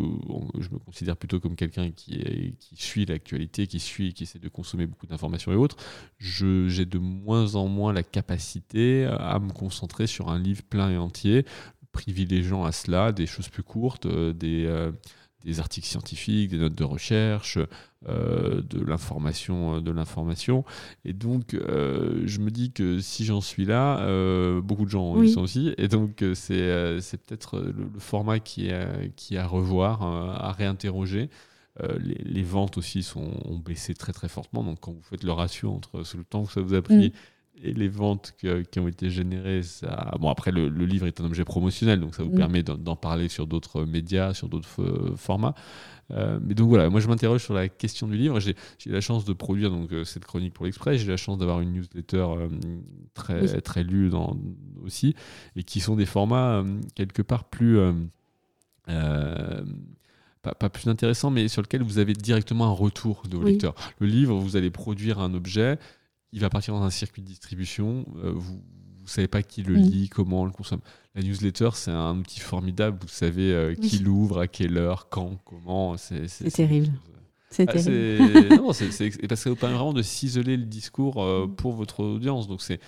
je 0.58 0.70
me 0.70 0.78
considère 0.78 1.18
plutôt 1.18 1.38
comme 1.38 1.54
quelqu'un 1.54 1.90
qui, 1.90 2.56
qui 2.58 2.76
suit 2.76 3.04
l'actualité, 3.04 3.66
qui 3.66 3.78
suit, 3.78 4.14
qui 4.14 4.22
essaie 4.22 4.38
de 4.38 4.48
consommer 4.48 4.86
beaucoup 4.86 5.06
d'informations 5.06 5.52
et 5.52 5.56
autres, 5.56 5.76
j'ai 6.18 6.86
de 6.86 6.98
moins 6.98 7.56
en 7.56 7.68
moins 7.68 7.92
la 7.92 8.02
capacité 8.02 9.04
à 9.04 9.38
me 9.38 9.52
concentrer 9.52 10.06
sur 10.06 10.30
un 10.30 10.38
livre 10.38 10.62
plein 10.62 10.90
et 10.90 10.96
entier, 10.96 11.44
privilégiant 11.92 12.64
à 12.64 12.72
cela 12.72 13.12
des 13.12 13.26
choses 13.26 13.50
plus 13.50 13.62
courtes, 13.62 14.06
euh, 14.06 14.32
des 14.32 14.64
euh, 14.64 14.92
des 15.46 15.60
articles 15.60 15.86
scientifiques, 15.86 16.50
des 16.50 16.58
notes 16.58 16.74
de 16.74 16.84
recherche, 16.84 17.58
euh, 18.08 18.60
de 18.62 18.84
l'information, 18.84 19.76
euh, 19.76 19.80
de 19.80 19.92
l'information. 19.92 20.64
Et 21.04 21.12
donc, 21.12 21.54
euh, 21.54 22.22
je 22.26 22.40
me 22.40 22.50
dis 22.50 22.72
que 22.72 22.98
si 22.98 23.24
j'en 23.24 23.40
suis 23.40 23.64
là, 23.64 24.04
beaucoup 24.60 24.84
de 24.84 24.90
gens 24.90 25.22
y 25.22 25.30
sont 25.30 25.42
aussi. 25.42 25.72
Et 25.78 25.88
donc, 25.88 26.24
c'est, 26.34 27.16
peut-être 27.26 27.60
le, 27.60 27.88
format 27.98 28.40
qui 28.40 28.66
est, 28.66 29.14
qui 29.14 29.36
à 29.36 29.46
revoir, 29.46 30.02
à 30.02 30.52
réinterroger. 30.52 31.30
Les, 32.00 32.42
ventes 32.42 32.78
aussi 32.78 33.02
sont, 33.02 33.32
ont 33.44 33.58
baissé 33.58 33.94
très 33.94 34.12
très 34.12 34.28
fortement. 34.28 34.64
Donc, 34.64 34.80
quand 34.80 34.92
vous 34.92 35.02
faites 35.02 35.22
le 35.22 35.32
ratio 35.32 35.70
entre 35.70 35.98
le 35.98 36.24
temps 36.24 36.44
que 36.44 36.52
ça 36.52 36.60
vous 36.60 36.74
a 36.74 36.82
pris 36.82 37.12
et 37.62 37.72
les 37.72 37.88
ventes 37.88 38.34
qui 38.38 38.78
ont 38.78 38.88
été 38.88 39.10
générées, 39.10 39.62
ça... 39.62 40.14
bon 40.20 40.28
après 40.28 40.52
le, 40.52 40.68
livre 40.68 41.06
est 41.06 41.20
un 41.20 41.24
objet 41.24 41.44
promotionnel, 41.44 42.00
donc 42.00 42.14
ça 42.14 42.22
vous 42.22 42.32
mm. 42.32 42.36
permet 42.36 42.62
d'en 42.62 42.96
parler 42.96 43.28
sur 43.28 43.46
d'autres 43.46 43.84
médias, 43.84 44.34
sur 44.34 44.48
d'autres 44.48 44.82
euh, 44.82 45.16
formats. 45.16 45.54
Euh, 46.12 46.38
mais 46.42 46.54
donc 46.54 46.68
voilà, 46.68 46.88
moi 46.88 47.00
je 47.00 47.08
m'interroge 47.08 47.42
sur 47.42 47.54
la 47.54 47.68
question 47.68 48.06
du 48.06 48.16
livre. 48.16 48.38
J'ai 48.40 48.54
la 48.86 49.00
chance 49.00 49.24
de 49.24 49.32
produire 49.32 49.70
donc 49.70 49.92
euh, 49.92 50.04
cette 50.04 50.24
chronique 50.24 50.54
pour 50.54 50.66
l'Express. 50.66 51.00
J'ai 51.00 51.08
la 51.08 51.16
chance 51.16 51.38
d'avoir 51.38 51.60
une 51.60 51.72
newsletter 51.72 52.26
très 53.14 53.60
très 53.60 53.82
lue 53.82 54.10
dans, 54.10 54.36
aussi, 54.84 55.16
et 55.56 55.62
qui 55.62 55.80
sont 55.80 55.96
des 55.96 56.06
formats 56.06 56.62
quelque 56.94 57.22
part 57.22 57.44
plus 57.44 57.78
pas, 58.86 60.54
pas, 60.54 60.68
plus 60.68 60.88
intéressants, 60.88 61.30
mais 61.30 61.48
sur 61.48 61.60
lequel 61.60 61.82
vous 61.82 61.98
avez 61.98 62.12
directement 62.12 62.66
un 62.66 62.72
retour 62.72 63.24
de 63.28 63.36
vos 63.36 63.42
lecteurs. 63.42 63.74
Le 63.98 64.06
livre, 64.06 64.36
vous 64.36 64.56
allez 64.56 64.70
produire 64.70 65.18
un 65.18 65.34
objet 65.34 65.76
il 66.36 66.42
va 66.42 66.50
partir 66.50 66.74
dans 66.74 66.82
un 66.82 66.90
circuit 66.90 67.22
de 67.22 67.26
distribution. 67.26 68.04
Euh, 68.22 68.30
vous 68.30 68.56
ne 69.02 69.08
savez 69.08 69.26
pas 69.26 69.42
qui 69.42 69.62
le 69.62 69.78
mm. 69.78 69.80
lit, 69.80 70.08
comment 70.10 70.42
on 70.42 70.44
le 70.44 70.50
consomme. 70.50 70.82
La 71.14 71.22
newsletter, 71.22 71.70
c'est 71.72 71.90
un 71.90 72.18
outil 72.18 72.40
formidable. 72.40 72.98
Vous 73.00 73.08
savez 73.08 73.54
euh, 73.54 73.74
qui 73.74 74.00
l'ouvre, 74.00 74.40
à 74.40 74.46
quelle 74.46 74.76
heure, 74.76 75.08
quand, 75.08 75.38
comment. 75.46 75.96
C'est 75.96 76.26
terrible. 76.52 76.92
C'est 77.48 77.66
ah, 77.66 77.72
terrible. 77.72 78.54
non, 78.56 78.74
c'est 78.74 78.84
parce 78.84 78.98
que 78.98 79.36
ça 79.36 79.48
vous 79.48 79.56
permet 79.56 79.76
vraiment 79.76 79.94
de 79.94 80.02
ciseler 80.02 80.58
le 80.58 80.66
discours 80.66 81.22
euh, 81.22 81.46
mm. 81.46 81.56
pour 81.56 81.72
votre 81.72 82.00
audience. 82.00 82.48
Donc 82.48 82.60
c'est 82.60 82.80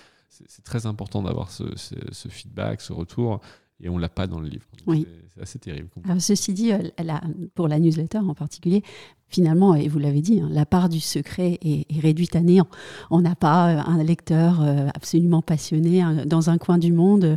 très 0.63 0.85
important 0.85 1.23
d'avoir 1.23 1.51
ce, 1.51 1.65
ce, 1.75 2.29
feedback, 2.29 2.83
ce 2.83 2.93
retour 2.93 3.41
et 3.81 3.89
on 3.89 3.97
l'a 3.97 4.11
pas 4.11 4.27
dans 4.27 4.41
le 4.41 4.49
livre. 4.49 4.67
Oui. 4.87 5.07
C'est 5.35 5.41
assez 5.41 5.59
terrible. 5.59 5.89
ceci 6.19 6.53
dit, 6.53 6.73
pour 7.55 7.67
la 7.67 7.79
newsletter 7.79 8.19
en 8.19 8.35
particulier, 8.35 8.83
finalement, 9.29 9.75
et 9.75 9.89
vous 9.89 9.99
l'avez 9.99 10.21
dit, 10.21 10.41
hein, 10.41 10.49
la 10.51 10.67
part 10.67 10.89
du 10.89 11.01
secret 11.01 11.59
est, 11.63 11.87
réduite 12.01 12.37
à 12.37 12.41
néant. 12.41 12.69
On 13.11 13.21
n'a 13.21 13.35
pas 13.35 13.71
euh, 13.71 13.81
un 13.87 14.03
lecteur 14.03 14.61
euh, 14.63 14.89
absolument 14.95 15.43
passionné 15.43 16.03
dans 16.27 16.51
un 16.51 16.59
coin 16.59 16.79
du 16.79 16.93
monde 16.93 17.25
euh, 17.25 17.37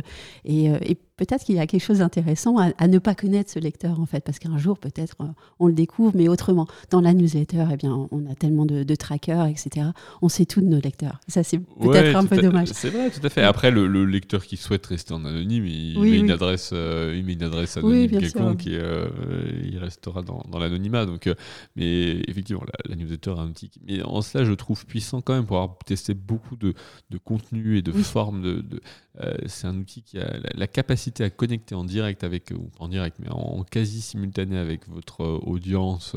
et 0.80 0.96
peut-être 1.24 1.44
qu'il 1.44 1.54
y 1.54 1.60
a 1.60 1.66
quelque 1.68 1.82
chose 1.82 1.98
d'intéressant 1.98 2.56
à, 2.58 2.88
ne 2.88 2.98
pas 2.98 3.14
connaître 3.14 3.50
ce 3.50 3.60
lecteur, 3.60 4.00
en 4.00 4.06
fait, 4.06 4.24
parce 4.24 4.40
qu'un 4.40 4.58
jour, 4.58 4.78
peut-être, 4.78 5.16
euh, 5.20 5.26
on 5.60 5.68
le 5.68 5.72
découvre, 5.72 6.12
mais 6.16 6.26
autrement. 6.26 6.66
Dans 6.90 7.00
la 7.00 7.14
newsletter, 7.14 7.66
eh 7.72 7.76
bien, 7.76 8.08
on 8.10 8.26
a 8.30 8.34
tellement 8.34 8.66
de, 8.66 8.94
trackers, 8.94 9.46
etc. 9.46 9.86
On 10.20 10.28
sait 10.28 10.46
tout 10.46 10.60
de 10.60 10.66
nos 10.66 10.80
lecteurs. 10.80 11.20
Ça, 11.28 11.44
c'est 11.44 11.58
peut-être 11.58 12.16
un 12.16 12.26
peu 12.26 12.36
dommage. 12.38 12.68
C'est 12.72 12.90
vrai, 12.90 13.10
tout 13.10 13.24
à 13.24 13.28
fait. 13.28 13.42
Après, 13.42 13.70
le, 13.70 14.04
lecteur 14.04 14.44
qui 14.44 14.56
souhaite 14.56 14.84
rester 14.86 15.14
en 15.14 15.24
anonyme, 15.24 15.64
il, 15.64 16.00
met, 16.00 16.18
Une 16.18 16.30
adresse, 16.30 16.70
euh, 16.72 17.14
il 17.16 17.24
met 17.24 17.34
une 17.34 17.44
adresse 17.44 17.76
anonyme 17.76 18.10
quelconque 18.10 18.66
et 18.66 18.76
euh, 18.76 19.08
il 19.64 19.78
restera 19.78 20.22
dans, 20.22 20.42
l'anonymat. 20.58 21.06
Donc, 21.06 21.32
mais 21.76 22.20
effectivement, 22.26 22.64
la, 22.88 22.96
newsletter 22.96 23.30
est 23.30 23.38
un 23.38 23.48
outil. 23.48 23.70
Mais 23.86 24.02
en 24.02 24.22
cela, 24.22 24.44
je 24.44 24.52
trouve 24.52 24.84
puissant 24.86 25.20
quand 25.20 25.34
même 25.34 25.46
pour 25.46 25.58
avoir 25.58 25.78
testé 25.86 26.14
beaucoup 26.14 26.56
de, 26.56 26.74
de 27.10 27.18
contenu 27.18 27.78
et 27.78 27.82
de 27.82 27.92
formes. 27.92 28.42
De, 28.42 28.80
c'est 29.46 29.66
un 29.66 29.76
outil 29.76 30.02
qui 30.02 30.18
a 30.18 30.36
la 30.54 30.66
capacité 30.66 31.24
à 31.24 31.30
connecter 31.30 31.74
en 31.74 31.84
direct 31.84 32.24
avec, 32.24 32.50
ou 32.50 32.70
en 32.78 32.88
direct, 32.88 33.18
mais 33.20 33.28
en, 33.30 33.62
quasi 33.64 34.00
simultané 34.00 34.58
avec 34.58 34.88
votre 34.88 35.22
euh, 35.22 35.38
audience 35.42 36.16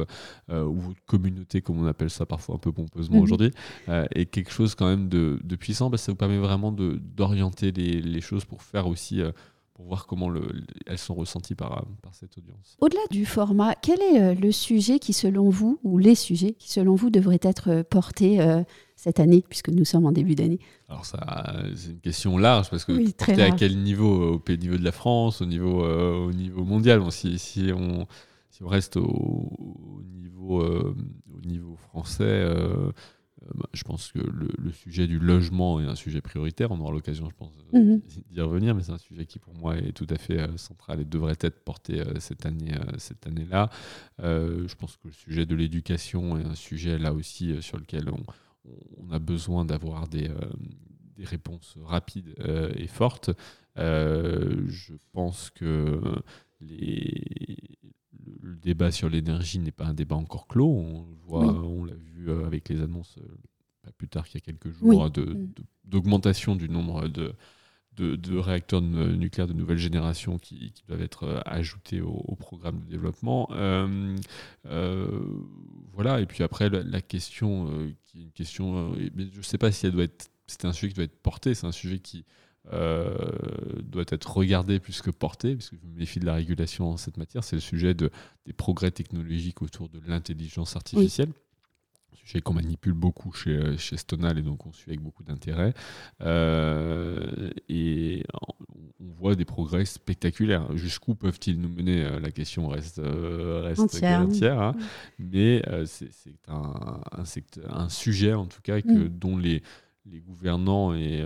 euh, 0.49 0.63
ou 0.63 0.79
votre 0.79 1.05
communauté, 1.05 1.61
comme 1.61 1.79
on 1.79 1.87
appelle 1.87 2.09
ça 2.09 2.25
parfois 2.25 2.55
un 2.55 2.59
peu 2.59 2.71
pompeusement 2.71 3.17
mhm. 3.17 3.23
aujourd'hui, 3.23 3.51
euh, 3.89 4.05
est 4.13 4.25
quelque 4.25 4.51
chose 4.51 4.75
quand 4.75 4.87
même 4.87 5.09
de, 5.09 5.39
puissant, 5.55 5.89
parce 5.89 6.01
que 6.01 6.05
ça 6.07 6.11
vous 6.11 6.17
permet 6.17 6.37
vraiment 6.37 6.71
d'orienter 6.71 7.71
les, 7.71 8.01
les, 8.01 8.21
choses 8.21 8.45
pour 8.45 8.61
faire 8.61 8.87
aussi 8.87 9.21
pour 9.75 9.85
voir 9.85 10.07
comment 10.07 10.29
le, 10.29 10.41
elles 10.87 10.97
sont 10.97 11.13
ressenties 11.13 11.53
par, 11.53 11.85
par 12.01 12.15
cette 12.15 12.37
audience. 12.37 12.77
Au-delà 12.79 13.01
du 13.11 13.25
format, 13.25 13.75
quel 13.75 14.01
est 14.01 14.33
le 14.33 14.51
sujet 14.51 14.99
qui, 14.99 15.13
selon 15.13 15.49
vous, 15.49 15.79
ou 15.83 15.97
les 15.97 16.15
sujets 16.15 16.53
qui, 16.53 16.71
selon 16.71 16.95
vous, 16.95 17.09
devraient 17.09 17.41
être 17.41 17.83
portés 17.83 18.39
cette 18.95 19.19
année, 19.19 19.43
puisque 19.47 19.67
nous 19.67 19.83
sommes 19.83 20.05
en 20.05 20.13
début 20.13 20.33
d'année? 20.33 20.59
Alors 20.87 21.05
ça, 21.05 21.53
c'est 21.75 21.91
une 21.91 21.99
question 21.99 22.37
large, 22.37 22.69
parce 22.69 22.85
que 22.85 23.11
porter 23.11 23.43
à 23.43 23.51
quel 23.51 23.77
niveau? 23.77 24.41
Au 24.47 24.55
niveau 24.55 24.77
de 24.77 24.83
la 24.83 24.93
France, 24.93 25.41
au 25.41 25.45
niveau, 25.45 25.83
au 25.83 26.31
niveau 26.31 26.63
mondial. 26.63 27.01
Bon, 27.01 27.11
si, 27.11 27.37
si, 27.37 27.69
on, 27.75 28.07
si 28.49 28.63
on 28.63 28.69
reste 28.69 28.95
au, 28.95 30.01
niveau, 30.21 30.63
au 30.63 31.41
niveau 31.45 31.75
français, 31.75 32.23
euh, 32.23 32.93
bah, 33.53 33.69
je 33.73 33.83
pense 33.83 34.11
que 34.11 34.19
le, 34.19 34.71
sujet 34.71 35.07
du 35.07 35.19
logement 35.19 35.79
est 35.79 35.85
un 35.85 35.95
sujet 35.95 36.21
prioritaire. 36.21 36.71
On 36.71 36.79
aura 36.79 36.91
l'occasion, 36.91 37.29
je 37.29 37.35
pense, 37.35 37.51
mhm. 37.73 38.01
d'y 38.31 38.41
revenir, 38.41 38.75
mais 38.75 38.81
c'est 38.81 38.91
un 38.91 38.97
sujet 38.97 39.25
qui, 39.25 39.39
pour 39.39 39.53
moi, 39.53 39.77
est 39.77 39.91
tout 39.91 40.07
à 40.09 40.17
fait 40.17 40.39
euh, 40.39 40.57
central 40.57 41.01
et 41.01 41.05
devrait 41.05 41.37
être 41.39 41.63
porté 41.63 42.01
euh, 42.01 42.19
cette 42.19 42.45
année, 42.45 42.73
cette 42.97 43.27
année-là. 43.27 43.69
je 44.19 44.75
pense 44.75 44.97
que 44.97 45.07
le 45.07 45.13
sujet 45.13 45.45
de 45.45 45.55
l'éducation 45.55 46.37
est 46.37 46.45
un 46.45 46.55
sujet 46.55 46.97
là 46.97 47.13
aussi 47.13 47.61
sur 47.61 47.77
lequel 47.77 48.09
on, 48.09 49.11
a 49.11 49.19
besoin 49.19 49.65
d'avoir 49.65 50.07
des, 50.07 50.29
des, 51.15 51.25
réponses 51.25 51.77
rapides 51.83 52.33
et 52.75 52.87
fortes. 52.87 53.29
je 53.75 54.93
pense 55.11 55.51
que 55.51 56.01
les, 56.61 57.57
le 57.64 57.64
débat 58.65 58.91
sur 58.91 59.09
l'énergie 59.09 59.59
n'est 59.59 59.71
pas 59.71 59.85
un 59.85 59.93
débat 59.93 60.15
encore 60.15 60.47
clos. 60.47 60.67
On, 60.67 61.05
on 61.29 61.85
l'a 61.85 61.93
vu 61.93 62.29
euh, 62.29 62.45
avec 62.45 62.67
les 62.67 62.81
annonces, 62.81 63.15
euh, 63.19 63.27
pas 63.83 63.91
plus 63.91 64.09
tard 64.09 64.27
qu'il 64.27 64.41
y 64.41 64.43
a 64.43 64.45
quelques 64.45 64.71
jours, 64.71 65.05
mm. 65.05 65.49
d'augmentation 65.85 66.55
du 66.55 66.67
nombre 66.67 67.07
de, 67.07 67.35
de, 67.95 68.37
réacteurs 68.37 68.81
nucléaires 68.81 69.47
de 69.47 69.53
nouvelle 69.53 69.77
génération 69.77 70.39
qui, 70.39 70.73
doivent 70.87 71.03
être 71.03 71.23
euh, 71.25 71.39
ajoutés 71.45 72.01
au, 72.01 72.35
programme 72.39 72.79
de 72.79 72.85
développement. 72.85 73.47
voilà, 75.93 76.19
et 76.19 76.25
puis 76.25 76.43
après, 76.43 76.69
la, 76.69 77.01
question, 77.01 77.69
qui 78.05 78.19
est 78.19 78.23
une 78.23 78.31
question, 78.31 78.95
je 78.95 79.37
ne 79.37 79.43
sais 79.43 79.59
pas 79.59 79.71
si 79.71 79.85
elle 79.85 79.91
doit 79.91 80.05
être, 80.05 80.27
c'est 80.47 80.65
un 80.65 80.73
sujet 80.73 80.89
qui 80.89 80.95
doit 80.95 81.05
être 81.05 81.21
porté, 81.21 81.53
c'est 81.53 81.67
un 81.67 81.71
sujet 81.71 81.99
qui 81.99 82.25
doit 82.71 84.05
être 84.09 84.37
regardé 84.37 84.79
plus 84.79 85.01
que 85.01 85.11
porté, 85.11 85.55
puisque 85.55 85.75
je 85.75 85.87
me 85.87 85.97
méfie 85.99 86.19
de 86.19 86.25
la 86.25 86.33
régulation 86.33 86.89
en 86.89 86.97
cette 86.97 87.17
matière, 87.17 87.43
c'est 87.43 87.55
le 87.55 87.61
sujet 87.61 87.93
de, 87.93 88.09
des 88.45 88.53
progrès 88.53 88.91
technologiques 88.91 89.61
autour 89.61 89.89
de 89.89 89.99
l'intelligence 90.07 90.75
artificielle. 90.75 91.29
sujet 92.15 92.41
qu'on 92.41 92.53
manipule 92.53 92.93
beaucoup 92.93 93.31
chez, 93.33 93.77
chez 93.77 93.97
Stonal 93.97 94.39
et 94.39 94.41
donc 94.41 94.65
on 94.65 94.73
suit 94.73 94.89
avec 94.91 95.01
beaucoup 95.01 95.23
d'intérêt. 95.23 95.73
Euh, 96.21 97.51
et 97.69 98.23
on 98.99 99.13
voit 99.13 99.35
des 99.35 99.45
progrès 99.45 99.85
spectaculaires. 99.85 100.75
Jusqu'où 100.75 101.13
peuvent-ils 101.15 101.59
nous 101.59 101.69
mener? 101.69 102.03
Euh, 102.03 102.19
La 102.19 102.31
question 102.31 102.67
reste, 102.67 102.99
reste 103.03 104.03
entière. 104.03 104.61
Hein. 104.61 104.75
Mais 105.19 105.61
c'est 105.85 106.09
un, 106.47 107.01
un, 107.69 107.89
sujet, 107.89 108.33
en 108.33 108.47
tout 108.47 108.61
cas, 108.61 108.81
que, 108.81 108.87
mm. 108.87 109.09
dont 109.09 109.37
les, 109.37 109.61
les 110.05 110.21
gouvernants 110.21 110.93
et 110.95 111.25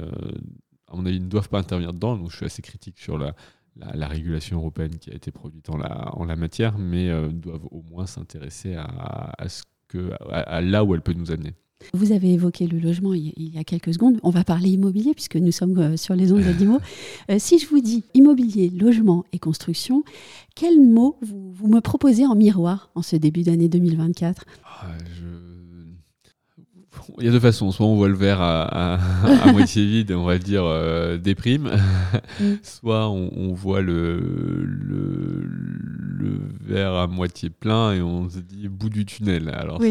à 0.91 0.96
mon 0.96 1.05
avis, 1.05 1.19
ne 1.19 1.27
doivent 1.27 1.50
pas 1.50 1.60
intervenir 1.60 1.93
dedans. 1.93 2.17
Donc, 2.17 2.31
je 2.31 2.38
suis 2.38 2.46
assez 2.46 2.62
critique 2.62 3.00
sur 3.00 3.17
la, 3.17 3.36
la, 3.93 4.08
régulation 4.08 4.58
européenne 4.58 4.98
qui 4.98 5.12
a 5.12 5.13
été 5.13 5.31
produite 5.31 5.69
en 5.69 5.77
la, 5.77 6.15
en 6.15 6.25
la 6.25 6.36
matière, 6.36 6.77
mais 6.77 7.10
euh, 7.10 7.29
doivent 7.29 7.67
au 7.72 7.81
moins 7.84 8.05
s'intéresser 8.05 8.75
à, 8.75 9.48
ce 9.48 9.63
que, 9.88 10.12
à, 10.29 10.62
là 10.62 10.84
où 10.84 10.96
elle 10.96 11.01
peut 11.01 11.13
nous 11.13 11.31
amener. 11.31 11.53
Vous 11.93 12.12
avez 12.12 12.34
évoqué 12.34 12.67
le 12.67 12.77
logement 12.77 13.13
il 13.13 13.34
y 13.38 13.58
a 13.58 13.63
quelques 13.63 13.93
secondes. 13.93 14.19
On 14.22 14.31
va 14.31 14.43
parler 14.43 14.69
immobilier 14.69 15.13
puisque 15.13 15.38
nous 15.38 15.53
sommes 15.53 15.77
euh, 15.77 15.98
sur 15.98 16.13
les 16.13 16.31
ondes 16.34 16.43
d'Imo. 16.58 16.79
Euh, 17.29 17.36
si 17.38 17.60
je 17.60 17.67
vous 17.67 17.79
dis 17.79 18.03
immobilier, 18.15 18.69
logement 18.72 19.24
et 19.34 19.39
construction, 19.39 20.03
quels 20.55 20.81
mots 20.81 21.17
vous, 21.22 21.51
vous 21.51 21.67
me 21.67 21.79
proposez 21.79 22.25
en 22.25 22.34
miroir 22.34 22.89
en 22.96 23.03
ce 23.03 23.15
début 23.15 23.43
d'année 23.43 23.69
2024 23.69 24.46
ah, 24.63 24.88
je 25.13 25.28
il 27.17 27.25
y 27.25 27.27
a 27.27 27.31
deux 27.31 27.39
façons. 27.39 27.71
Soit 27.71 27.85
on 27.85 27.95
voit 27.95 28.07
le 28.07 28.15
verre 28.15 28.41
à, 28.41 28.95
à, 29.23 29.51
moitié 29.51 29.85
vide 29.85 30.11
et 30.11 30.15
on 30.15 30.25
va 30.25 30.37
dire 30.37 30.63
euh, 30.65 31.17
déprime. 31.17 31.71
Mm. 32.39 32.53
Soit 32.63 33.09
on, 33.09 33.53
voit 33.53 33.81
le, 33.81 34.17
le, 34.63 35.43
le, 35.43 36.39
verre 36.61 36.93
à 36.93 37.07
moitié 37.07 37.49
plein 37.49 37.93
et 37.93 38.01
on 38.01 38.29
se 38.29 38.39
dit 38.39 38.67
bout 38.69 38.89
du 38.89 39.05
tunnel. 39.05 39.49
Alors, 39.49 39.81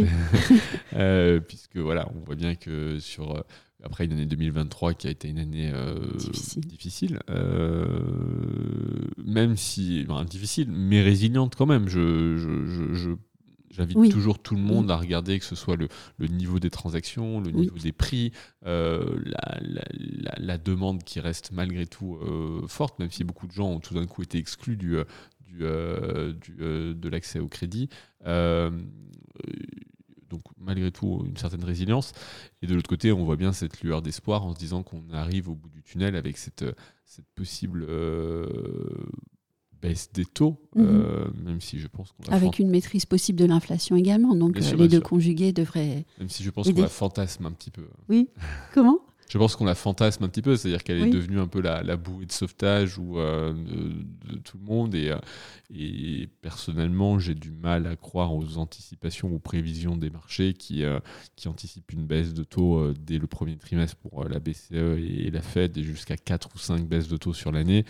euh, 0.96 1.40
puisque 1.40 1.76
voilà, 1.76 2.08
on 2.14 2.24
voit 2.24 2.36
bien 2.36 2.54
que 2.54 2.98
sur 3.00 3.36
euh, 3.36 3.40
après 3.82 4.06
une 4.06 4.12
année 4.12 4.24
2023 4.24 4.94
qui 4.94 5.08
a 5.08 5.10
été 5.10 5.28
une 5.28 5.38
année 5.38 5.72
difficile, 6.16 6.62
difficile 6.62 7.18
même 9.26 9.56
si 9.56 10.06
difficile, 10.30 10.68
mais 10.70 11.02
résiliente 11.02 11.54
quand 11.54 11.66
même. 11.66 11.88
Je, 11.88 12.36
je, 12.36 12.94
je 12.94 13.10
J'invite 13.78 14.10
toujours 14.10 14.40
tout 14.40 14.56
le 14.56 14.60
monde 14.60 14.90
à 14.90 14.96
regarder 14.96 15.38
que 15.38 15.44
ce 15.44 15.54
soit 15.54 15.76
le, 15.76 15.88
niveau 16.26 16.58
des 16.58 16.70
transactions, 16.70 17.40
le 17.40 17.52
niveau 17.52 17.78
des 17.78 17.92
prix, 17.92 18.32
euh, 18.66 19.20
la, 20.36 20.58
demande 20.58 21.04
qui 21.04 21.20
reste 21.20 21.52
malgré 21.52 21.86
tout 21.86 22.16
euh, 22.16 22.66
forte, 22.66 22.98
même 22.98 23.12
si 23.12 23.22
beaucoup 23.22 23.46
de 23.46 23.52
gens 23.52 23.68
ont 23.68 23.78
tout 23.78 23.94
d'un 23.94 24.06
coup 24.06 24.22
été 24.22 24.36
exclus 24.36 24.76
du, 24.76 24.96
euh, 25.60 26.32
du, 26.32 26.56
de 26.56 27.08
l'accès 27.08 27.38
au 27.38 27.46
crédit. 27.46 27.88
donc 28.24 28.72
malgré 30.58 30.90
tout 30.90 31.22
une 31.24 31.36
certaine 31.36 31.62
résilience. 31.62 32.14
Et 32.62 32.66
de 32.66 32.74
l'autre 32.74 32.88
côté, 32.88 33.12
on 33.12 33.24
voit 33.24 33.36
bien 33.36 33.52
cette 33.52 33.80
lueur 33.80 34.02
d'espoir 34.02 34.44
en 34.44 34.54
se 34.54 34.58
disant 34.58 34.82
qu'on 34.82 35.08
arrive 35.12 35.48
au 35.48 35.54
bout 35.54 35.70
du 35.70 35.84
tunnel 35.84 36.16
avec 36.16 36.36
cette, 36.36 36.64
cette 37.04 37.28
possible 37.36 37.86
baisse 39.80 40.10
des 40.12 40.24
taux, 40.24 40.56
mhm. 40.74 40.86
euh, 40.86 41.24
même 41.44 41.60
si 41.60 41.78
je 41.78 41.88
pense 41.88 42.12
qu'on 42.12 42.32
Avec 42.32 42.58
une 42.58 42.68
maîtrise 42.68 43.06
possible 43.06 43.38
de 43.38 43.44
l'inflation 43.44 43.96
également, 43.96 44.34
donc 44.34 44.56
euh, 44.56 44.76
les 44.76 44.88
deux 44.88 45.00
conjugués 45.00 45.52
devraient. 45.52 46.04
Même 46.18 46.28
si 46.28 46.42
je 46.42 46.50
pense 46.50 46.70
qu'on 46.70 46.80
la 46.80 46.88
fantasme 46.88 47.46
un 47.46 47.52
petit 47.52 47.70
peu. 47.70 47.86
Oui. 48.08 48.28
Comment? 48.74 48.98
Je 49.28 49.36
pense 49.36 49.56
qu'on 49.56 49.66
la 49.66 49.74
fantasme 49.74 50.24
un 50.24 50.28
petit 50.28 50.40
peu, 50.40 50.56
c'est-à-dire 50.56 50.82
qu'elle 50.82 51.02
est 51.02 51.10
devenue 51.10 51.38
un 51.38 51.46
peu 51.46 51.60
la, 51.60 51.82
la, 51.82 51.96
bouée 51.96 52.24
de 52.24 52.32
sauvetage 52.32 52.98
ou, 52.98 53.18
euh, 53.18 53.52
de, 53.52 54.38
tout 54.38 54.56
le 54.56 54.64
monde. 54.64 54.94
Et, 54.94 55.10
euh, 55.10 55.18
et 55.74 56.28
personnellement, 56.40 57.18
j'ai 57.18 57.34
du 57.34 57.50
mal 57.50 57.86
à 57.86 57.94
croire 57.94 58.34
aux 58.34 58.56
anticipations, 58.56 59.30
aux 59.34 59.38
prévisions 59.38 59.96
des 59.96 60.08
marchés 60.08 60.54
qui, 60.54 60.82
euh, 60.82 60.98
qui 61.36 61.48
anticipent 61.48 61.92
une 61.92 62.06
baisse 62.06 62.32
de 62.32 62.42
taux 62.42 62.92
dès 62.94 63.18
le 63.18 63.26
premier 63.26 63.58
trimestre 63.58 63.96
pour 63.96 64.24
la 64.24 64.38
BCE 64.38 64.72
et, 64.72 65.30
la 65.30 65.42
Fed 65.42 65.76
et 65.76 65.82
jusqu'à 65.82 66.16
4 66.16 66.48
ou 66.54 66.58
5 66.58 66.86
baisses 66.88 67.08
de 67.08 67.18
taux 67.18 67.34
sur 67.34 67.52
l'année. 67.52 67.84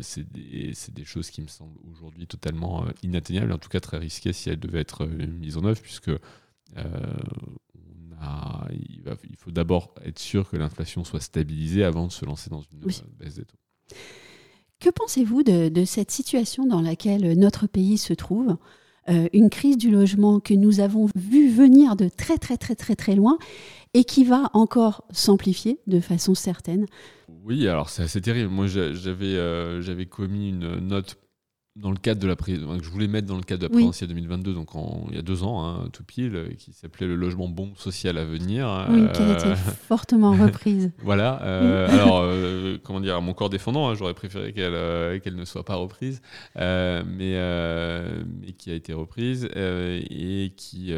c'est 0.00 0.30
des, 0.30 0.72
des, 0.92 1.04
choses 1.04 1.30
qui 1.30 1.42
me 1.42 1.48
semblent 1.48 1.78
aujourd'hui 1.90 2.28
totalement 2.28 2.84
inatteignables, 3.02 3.52
en 3.52 3.58
tout 3.58 3.68
cas 3.68 3.80
très 3.80 3.98
risquées 3.98 4.32
si 4.32 4.48
elles 4.48 4.60
devaient 4.60 4.80
être 4.80 5.06
mises 5.06 5.56
en 5.56 5.64
œuvre, 5.64 5.80
puisque 5.80 6.12
il, 8.70 9.36
faut 9.36 9.50
d'abord 9.50 9.94
être 10.04 10.18
sûr 10.18 10.48
que 10.48 10.56
l'inflation 10.56 11.04
soit 11.04 11.20
stabilisée 11.20 11.84
avant 11.84 12.06
de 12.06 12.12
se 12.12 12.24
lancer 12.24 12.50
dans 12.50 12.62
une 12.62 12.80
baisse 12.80 13.34
des 13.34 13.44
taux. 13.44 13.58
Que 14.80 14.90
pensez-vous 14.90 15.42
de, 15.42 15.84
cette 15.84 16.10
situation 16.10 16.66
dans 16.66 16.80
laquelle 16.80 17.36
notre 17.38 17.66
pays 17.66 17.98
se 17.98 18.12
trouve? 18.12 18.56
Euh, 19.08 19.28
Une 19.32 19.50
crise 19.50 19.76
du 19.76 19.90
logement 19.90 20.38
que 20.38 20.54
nous 20.54 20.80
avons 20.80 21.08
vu 21.16 21.50
venir 21.50 21.96
de 21.96 22.08
très 22.08 22.38
très 22.38 22.56
très 22.56 22.74
très 22.74 22.94
très 22.94 23.16
loin 23.16 23.38
et 23.94 24.04
qui 24.04 24.24
va 24.24 24.50
encore 24.52 25.04
s'amplifier 25.10 25.80
de 25.86 25.98
façon 25.98 26.34
certaine? 26.34 26.86
Oui, 27.44 27.66
alors 27.66 27.88
c'est 27.88 28.02
assez 28.02 28.20
terrible. 28.20 28.50
Moi, 28.50 28.66
j'avais 28.66 29.36
euh, 29.36 29.80
j'avais 29.80 30.06
commis 30.06 30.50
une 30.50 30.78
note 30.78 31.18
dans 31.80 31.90
le 31.90 31.96
cadre 31.96 32.20
de 32.20 32.26
la 32.26 32.34
que 32.34 32.84
je 32.84 32.90
voulais 32.90 33.06
mettre 33.06 33.26
dans 33.26 33.36
le 33.36 33.42
cadre 33.42 33.60
de 33.60 33.66
la 33.66 33.70
présidentielle 33.70 34.08
2022, 34.08 34.54
donc 34.54 34.70
il 35.10 35.16
y 35.16 35.18
a 35.18 35.22
deux 35.22 35.42
ans, 35.44 35.64
hein, 35.64 35.88
tout 35.92 36.04
pile, 36.04 36.34
euh, 36.34 36.48
qui 36.58 36.72
s'appelait 36.72 37.06
le 37.06 37.14
logement 37.14 37.48
bombe 37.48 37.76
social 37.76 38.18
à 38.18 38.24
venir. 38.24 38.86
Oui, 38.90 39.06
qui 39.12 39.22
a 39.22 39.32
été 39.32 39.46
euh, 39.46 39.54
fortement 39.88 40.32
reprise. 40.32 40.90
voilà. 41.02 41.40
Euh, 41.42 41.88
alors, 41.88 42.80
comment 42.82 43.00
dire, 43.00 43.16
à 43.16 43.20
mon 43.20 43.34
corps 43.34 43.50
défendant, 43.50 43.88
hein, 43.88 43.94
j'aurais 43.94 44.14
préféré 44.14 44.52
qu'elle 44.52 45.20
qu'elle 45.20 45.36
ne 45.36 45.44
soit 45.44 45.64
pas 45.64 45.76
reprise, 45.76 46.20
mais, 46.56 47.04
mais 47.06 48.52
qui 48.56 48.70
a 48.70 48.74
été 48.74 48.92
reprise 48.92 49.48
et 49.54 50.52
qui 50.56 50.92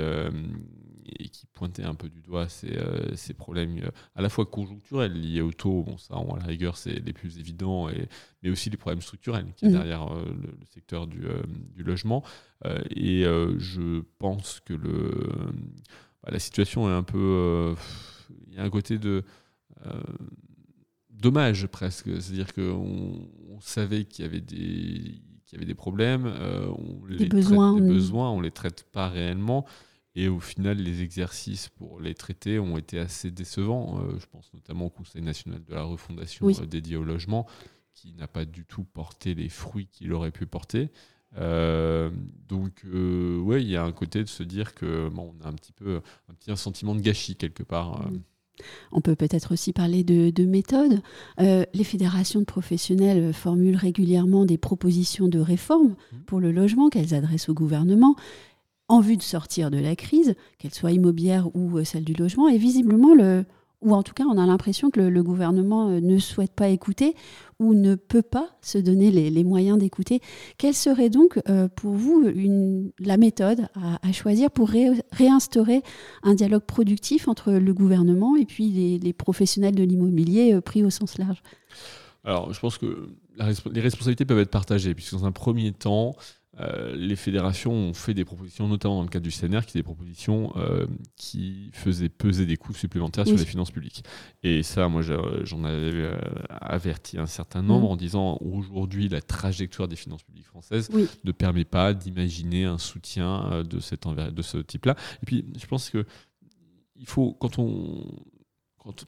et 1.18 1.28
qui 1.28 1.46
pointait 1.46 1.84
un 1.84 1.94
peu 1.94 2.08
du 2.08 2.20
doigt 2.20 2.48
ces, 2.48 2.76
euh, 2.76 3.14
ces 3.14 3.34
problèmes 3.34 3.78
euh, 3.78 3.90
à 4.14 4.22
la 4.22 4.28
fois 4.28 4.46
conjoncturels 4.46 5.12
liés 5.12 5.40
au 5.40 5.52
taux, 5.52 5.82
bon 5.82 5.96
ça 5.98 6.14
à 6.14 6.38
la 6.38 6.44
rigueur 6.44 6.76
c'est 6.76 7.00
les 7.00 7.12
plus 7.12 7.38
évidents, 7.38 7.88
et, 7.88 8.08
mais 8.42 8.50
aussi 8.50 8.70
les 8.70 8.76
problèmes 8.76 9.02
structurels 9.02 9.46
qui 9.56 9.66
est 9.66 9.68
mmh. 9.68 9.72
derrière 9.72 10.12
euh, 10.12 10.24
le, 10.24 10.66
secteur 10.66 11.06
du, 11.06 11.22
du 11.74 11.82
logement. 11.82 12.22
et 12.90 13.22
je 13.22 14.02
pense 14.18 14.60
que 14.60 14.74
le, 14.74 15.10
bah, 16.22 16.30
la 16.32 16.38
situation 16.38 16.88
est 16.88 16.94
un 16.94 17.02
peu... 17.02 17.74
Il 18.46 18.54
y 18.54 18.58
a 18.58 18.62
un 18.62 18.70
côté 18.70 18.98
de 18.98 19.24
dommage 21.10 21.66
presque. 21.66 22.08
C'est-à-dire 22.20 22.52
qu'on 22.52 23.28
on 23.48 23.60
savait 23.60 24.04
qu'il 24.04 24.24
y 24.24 24.28
avait 24.28 24.40
des, 24.40 25.20
qu'il 25.44 25.52
y 25.52 25.56
avait 25.56 25.66
des 25.66 25.74
problèmes, 25.74 26.26
on 26.26 27.04
les 27.06 27.26
besoins, 27.26 27.72
traite, 27.72 27.84
des 27.84 27.92
besoins, 27.92 28.30
on 28.30 28.40
les 28.40 28.50
traite 28.50 28.86
pas 28.92 29.08
réellement. 29.08 29.66
Et 30.16 30.28
au 30.28 30.40
final, 30.40 30.78
les 30.78 31.02
exercices 31.02 31.68
pour 31.68 32.00
les 32.00 32.14
traiter 32.14 32.58
ont 32.58 32.76
été 32.76 32.98
assez 32.98 33.30
décevants. 33.30 34.00
Euh, 34.00 34.18
je 34.18 34.26
pense 34.26 34.50
notamment 34.54 34.86
au 34.86 34.90
Conseil 34.90 35.22
national 35.22 35.62
de 35.64 35.74
la 35.74 35.84
refondation 35.84 36.48
euh, 36.48 36.66
dédié 36.66 36.96
au 36.96 37.04
logement, 37.04 37.46
qui 37.94 38.12
n'a 38.14 38.26
pas 38.26 38.44
du 38.44 38.64
tout 38.64 38.82
porté 38.82 39.34
les 39.34 39.48
fruits 39.48 39.86
qu'il 39.86 40.12
aurait 40.12 40.32
pu 40.32 40.46
porter. 40.46 40.90
Euh, 41.36 42.10
donc, 42.48 42.72
euh, 42.92 43.38
ouais, 43.38 43.62
il 43.62 43.68
y 43.68 43.76
a 43.76 43.84
un 43.84 43.92
côté 43.92 44.24
de 44.24 44.28
se 44.28 44.42
dire 44.42 44.74
que 44.74 45.08
bon, 45.08 45.32
on 45.38 45.44
a 45.44 45.48
un 45.48 45.52
petit 45.52 45.72
peu 45.72 46.00
un 46.28 46.34
petit 46.34 46.56
sentiment 46.56 46.96
de 46.96 47.00
gâchis 47.00 47.36
quelque 47.36 47.62
part. 47.62 48.00
Mm. 48.10 48.20
On 48.92 49.00
peut 49.00 49.14
peut-être 49.14 49.52
aussi 49.52 49.72
parler 49.72 50.04
de, 50.04 50.28
de 50.28 50.44
méthode. 50.44 51.00
les 51.38 51.84
fédérations 51.84 52.40
de 52.40 52.44
professionnels 52.44 53.32
formulent 53.32 53.76
régulièrement 53.76 54.44
des 54.44 54.58
propositions 54.58 55.28
de 55.28 55.38
réforme 55.38 55.94
mm. 56.12 56.18
pour 56.26 56.40
le 56.40 56.50
logement 56.50 56.90
qu'elles 56.90 57.14
adressent 57.14 57.48
au 57.48 57.54
gouvernement 57.54 58.16
en 58.90 59.00
vue 59.00 59.16
de 59.16 59.22
sortir 59.22 59.70
de 59.70 59.78
la 59.78 59.96
crise, 59.96 60.34
qu'elle 60.58 60.74
soit 60.74 60.92
immobilière 60.92 61.48
ou 61.54 61.82
celle 61.84 62.04
du 62.04 62.12
logement. 62.12 62.48
Et 62.48 62.58
visiblement, 62.58 63.14
le, 63.14 63.44
ou 63.82 63.94
en 63.94 64.02
tout 64.02 64.12
cas 64.12 64.24
on 64.24 64.38
a 64.38 64.46
l'impression 64.46 64.90
que 64.90 65.00
le, 65.00 65.22
gouvernement 65.22 65.88
euh, 65.88 66.00
ne 66.00 66.18
souhaite 66.18 66.52
pas 66.52 66.68
écouter 66.68 67.14
ou 67.58 67.74
ne 67.74 67.94
peut 67.94 68.22
pas 68.22 68.48
se 68.62 68.78
donner 68.78 69.10
les, 69.10 69.44
moyens 69.44 69.78
d'écouter. 69.78 70.20
Quelle 70.58 70.74
serait 70.74 71.10
donc 71.10 71.40
euh, 71.48 71.68
pour 71.68 71.92
vous 71.92 72.24
la 72.98 73.16
méthode 73.16 73.68
à, 73.74 74.12
choisir 74.12 74.50
pour 74.50 74.70
réinstaurer 75.12 75.82
un 76.22 76.34
dialogue 76.34 76.64
productif 76.64 77.28
entre 77.28 77.52
le 77.52 77.74
gouvernement 77.74 78.36
et 78.36 78.46
puis 78.46 78.98
les, 78.98 79.12
professionnels 79.12 79.74
de 79.74 79.82
l'immobilier 79.82 80.54
euh, 80.54 80.60
pris 80.60 80.82
au 80.84 80.90
sens 80.90 81.18
large? 81.18 81.42
Alors 82.24 82.52
je 82.52 82.60
pense 82.60 82.78
que 82.78 83.08
les 83.72 83.80
responsabilités 83.80 84.24
peuvent 84.24 84.40
être 84.40 84.50
partagées, 84.50 84.94
puisque 84.94 85.14
dans 85.14 85.24
un 85.24 85.32
premier 85.32 85.72
temps, 85.72 86.14
euh, 86.60 86.94
les 86.94 87.16
fédérations 87.16 87.72
ont 87.72 87.94
fait 87.94 88.14
des 88.14 88.24
propositions, 88.24 88.68
notamment 88.68 88.96
dans 88.96 89.02
le 89.02 89.08
cadre 89.08 89.24
du 89.24 89.30
CNR, 89.30 89.64
qui 89.64 89.78
des 89.78 89.82
propositions 89.82 90.52
euh, 90.56 90.86
qui 91.16 91.70
faisaient 91.72 92.08
peser 92.08 92.46
des 92.46 92.56
coûts 92.56 92.74
supplémentaires 92.74 93.26
sur 93.26 93.36
les 93.36 93.46
finances 93.46 93.70
publiques. 93.70 94.04
Et 94.42 94.62
ça, 94.62 94.88
moi, 94.88 95.02
j'en 95.02 95.64
avais 95.64 95.92
euh, 95.94 96.16
averti 96.50 97.18
un 97.18 97.26
certain 97.26 97.62
nombre 97.62 97.88
mm. 97.88 97.92
en 97.92 97.96
disant 97.96 98.38
aujourd'hui, 98.40 99.08
la 99.08 99.22
trajectoire 99.22 99.88
des 99.88 99.96
finances 99.96 100.22
publiques 100.22 100.46
françaises 100.46 100.90
ne 101.24 101.32
permet 101.32 101.64
pas 101.64 101.94
d'imaginer 101.94 102.64
un 102.64 102.78
soutien 102.78 103.62
de, 103.68 103.80
cet 103.80 104.06
de 104.06 104.42
ce 104.42 104.58
type-là. 104.58 104.96
Et 105.22 105.26
puis, 105.26 105.46
je 105.58 105.66
pense 105.66 105.90
que 105.90 106.04
il 106.96 107.06
faut, 107.06 107.32
quand 107.32 107.58
on. 107.58 108.04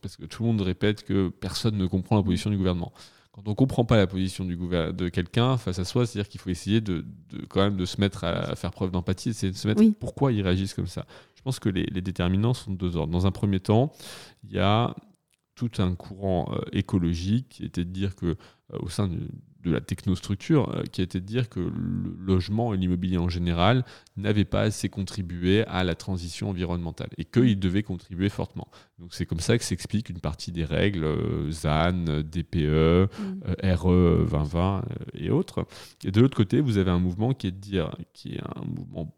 parce 0.01 0.17
que 0.17 0.25
tout 0.25 0.43
le 0.43 0.49
monde 0.49 0.63
répète 0.63 1.05
que 1.05 1.29
personne 1.29 1.77
ne 1.77 1.87
comprend 1.87 2.17
la 2.17 2.23
position 2.23 2.51
du 2.51 2.57
gouvernement 2.57 2.93
quand 3.33 3.49
on 3.49 3.55
comprend 3.55 3.85
pas 3.87 3.97
la 3.97 4.07
position 4.07 4.45
du 4.45 4.57
de 4.57 5.09
quelqu'un 5.09 5.57
face 5.57 5.79
à 5.79 5.85
soi, 5.85 6.07
c'est-à-dire 6.07 6.29
qu'il 6.29 6.41
faut 6.41 6.51
essayer 6.51 6.83
de, 6.83 7.05
quand 7.49 7.63
même 7.63 7.77
de 7.77 7.87
se 7.87 7.99
mettre 7.99 8.25
à, 8.25 8.55
faire 8.57 8.71
preuve 8.71 8.91
d'empathie, 8.91 9.31
de 9.31 9.53
se 9.53 9.67
mettre 9.67 9.83
pourquoi 9.99 10.33
ils 10.33 10.43
réagissent 10.43 10.75
comme 10.75 10.87
ça. 10.87 11.07
Je 11.35 11.43
pense 11.43 11.59
que 11.59 11.71
les, 11.71 11.87
déterminants 12.03 12.53
sont 12.55 12.73
de 12.73 12.77
deux 12.77 12.97
ordres. 12.97 13.13
Dans 13.13 13.27
un 13.27 13.31
premier 13.31 13.59
temps, 13.59 13.91
il 14.45 14.53
y 14.53 14.59
a 14.59 14.95
tout 15.55 15.71
un 15.79 15.95
courant 15.95 16.53
euh, 16.53 16.61
écologique 16.73 17.49
qui 17.49 17.65
était 17.65 17.85
de 17.85 17.91
dire 17.91 18.15
que 18.17 18.27
euh, 18.27 18.79
au 18.81 18.89
sein 18.89 19.09
du, 19.09 19.19
de 19.63 19.71
la 19.71 19.81
technostructure, 19.81 20.75
euh, 20.75 20.83
qui 20.85 21.03
était 21.03 21.21
de 21.21 21.27
dire 21.27 21.49
que 21.49 21.61
le 21.61 22.17
logement 22.19 22.75
et 22.75 22.77
l'immobilier 22.77 23.19
en 23.19 23.29
général 23.29 23.85
n'avaient 24.17 24.45
pas 24.45 24.63
assez 24.63 24.89
contribué 24.89 25.65
à 25.67 25.85
la 25.85 25.95
transition 25.95 26.51
environnementale 26.51 27.11
et 27.19 27.25
qu'ils 27.25 27.59
devaient 27.59 27.83
contribuer 27.83 28.29
fortement. 28.29 28.69
Donc 28.99 29.15
c'est 29.15 29.27
comme 29.27 29.41
ça 29.41 29.57
que 29.59 29.65
s'explique 29.65 30.11
une 30.11 30.21
partie 30.21 30.53
des 30.53 30.65
règles 30.65 31.05
euh, 31.05 31.51
ZAN, 31.51 32.23
DPE. 32.23 33.09
RE 33.63 34.27
2020 34.27 34.85
et 35.15 35.31
autres. 35.31 35.67
Et 36.05 36.11
de 36.11 36.21
l'autre 36.21 36.37
côté, 36.37 36.61
vous 36.61 36.79
avez 36.79 36.91
un 36.91 36.99
mouvement 36.99 37.33
qui 37.33 37.47
est 37.47 37.53
de 37.53 37.57
dire, 37.57 37.95
qui 38.13 38.35
est 38.35 38.41
un 38.41 38.65
mouvement 38.65 39.15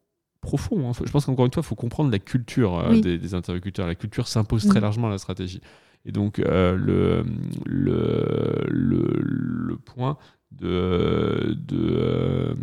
profond. 0.56 0.88
Hein. 0.88 0.92
Je 1.04 1.11
pense 1.11 1.26
qu'encore 1.26 1.46
une 1.46 1.52
fois, 1.52 1.62
il 1.62 1.66
faut 1.66 1.75
comprendre 1.75 2.11
la 2.11 2.18
culture 2.18 2.78
euh, 2.78 3.00
des, 3.00 3.34
interlocuteurs. 3.34 3.87
La 3.87 3.94
culture 3.94 4.28
s'impose 4.28 4.66
très 4.66 4.78
mm. 4.78 4.82
largement 4.82 5.08
à 5.08 5.11
la 5.11 5.18
stratégie. 5.18 5.61
Et 6.04 6.12
donc, 6.12 6.38
le, 6.38 7.25
le, 7.64 8.66
le, 8.68 9.76
point 9.76 10.18
de, 10.52 11.56
de, 11.56 12.56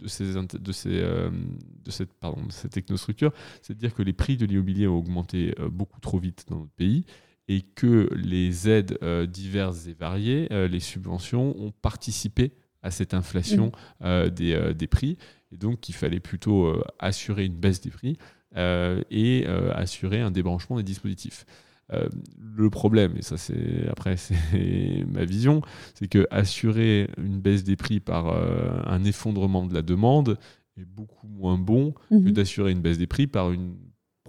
de 0.00 0.08
ces, 0.08 0.32
de 0.34 0.72
ces, 0.72 0.90
de 0.90 1.90
cette, 1.90 2.12
pardon, 2.14 2.46
de 2.46 2.52
cette 2.52 2.72
technostructure, 2.72 3.32
c'est 3.60 3.74
de 3.74 3.78
dire 3.78 3.94
que 3.94 4.02
les 4.02 4.14
prix 4.14 4.38
de 4.38 4.46
l'immobilier 4.46 4.86
ont 4.86 4.96
augmenté 4.96 5.54
beaucoup 5.70 6.00
trop 6.00 6.18
vite 6.18 6.46
dans 6.48 6.56
notre 6.56 6.72
pays 6.72 7.04
et 7.48 7.60
que 7.60 8.08
les 8.14 8.70
aides 8.70 8.98
diverses 9.28 9.86
et 9.86 9.92
variées, 9.92 10.48
les 10.50 10.80
subventions, 10.80 11.54
ont 11.62 11.72
participé 11.82 12.52
à 12.82 12.90
cette 12.90 13.14
inflation 13.14 13.72
mmh. 14.00 14.28
des, 14.30 14.74
des, 14.74 14.86
prix. 14.86 15.18
Et 15.52 15.56
donc, 15.56 15.88
il 15.88 15.94
fallait 15.94 16.20
plutôt 16.20 16.82
assurer 16.98 17.44
une 17.44 17.56
baisse 17.56 17.80
des 17.80 17.90
prix 17.90 18.16
et 18.56 19.46
assurer 19.74 20.20
un 20.20 20.30
débranchement 20.30 20.76
des 20.76 20.82
dispositifs. 20.82 21.44
Euh, 21.92 22.08
le 22.38 22.70
problème, 22.70 23.14
et 23.16 23.22
ça 23.22 23.36
c'est 23.36 23.88
après 23.88 24.16
c'est 24.16 25.04
ma 25.08 25.24
vision, 25.24 25.62
c'est 25.94 26.08
que 26.08 26.26
assurer 26.30 27.10
une 27.18 27.40
baisse 27.40 27.64
des 27.64 27.76
prix 27.76 28.00
par 28.00 28.28
euh, 28.28 28.80
un 28.86 29.02
effondrement 29.04 29.66
de 29.66 29.74
la 29.74 29.82
demande 29.82 30.38
est 30.76 30.84
beaucoup 30.84 31.26
moins 31.26 31.58
bon 31.58 31.92
que 32.10 32.14
mhm. 32.14 32.32
d'assurer 32.32 32.72
une 32.72 32.80
baisse 32.80 32.98
des 32.98 33.06
prix 33.08 33.26
par 33.26 33.50
une 33.50 33.74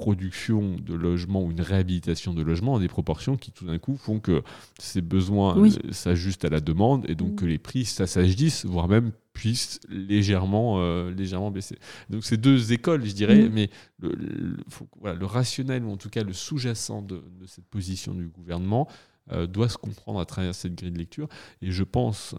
production 0.01 0.75
de 0.83 0.95
logement 0.95 1.43
ou 1.43 1.51
une 1.51 1.61
réhabilitation 1.61 2.33
de 2.33 2.41
logement 2.41 2.77
à 2.77 2.79
des 2.79 2.87
proportions 2.87 3.37
qui 3.37 3.51
tout 3.51 3.65
d'un 3.65 3.77
coup 3.77 3.95
font 3.97 4.19
que 4.19 4.41
ces 4.79 4.99
besoins 4.99 5.55
euh, 5.55 5.69
s'ajustent 5.91 6.43
à 6.43 6.49
la 6.49 6.59
demande 6.59 7.07
et 7.07 7.13
donc 7.13 7.33
mm. 7.33 7.35
que 7.35 7.45
les 7.45 7.59
prix 7.59 7.85
s'assagissent, 7.85 8.65
voire 8.65 8.87
même 8.87 9.11
puissent 9.33 9.79
légèrement, 9.89 10.79
euh, 10.79 11.11
légèrement 11.11 11.51
baisser. 11.51 11.77
Donc 12.09 12.25
c'est 12.25 12.37
deux 12.37 12.73
écoles, 12.73 13.05
je 13.05 13.13
dirais, 13.13 13.43
mm. 13.43 13.53
mais 13.53 13.69
le, 13.99 15.25
rationnel, 15.25 15.83
ou 15.83 15.91
en 15.91 15.97
tout 15.97 16.09
cas 16.09 16.23
le 16.23 16.33
sous-jacent 16.33 17.03
de, 17.03 17.21
cette 17.45 17.67
position 17.67 18.15
du 18.15 18.27
gouvernement, 18.27 18.87
euh, 19.31 19.45
doit 19.45 19.69
se 19.69 19.77
comprendre 19.77 20.19
à 20.19 20.25
travers 20.25 20.55
cette 20.55 20.73
grille 20.73 20.91
de 20.91 20.97
lecture. 20.97 21.27
Et 21.61 21.69
je 21.69 21.83
pense 21.83 22.33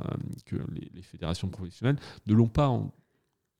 que 0.46 0.56
les, 0.72 1.02
fédérations 1.02 1.48
professionnelles 1.48 1.98
ne 2.26 2.34
l'ont 2.34 2.48
pas, 2.48 2.68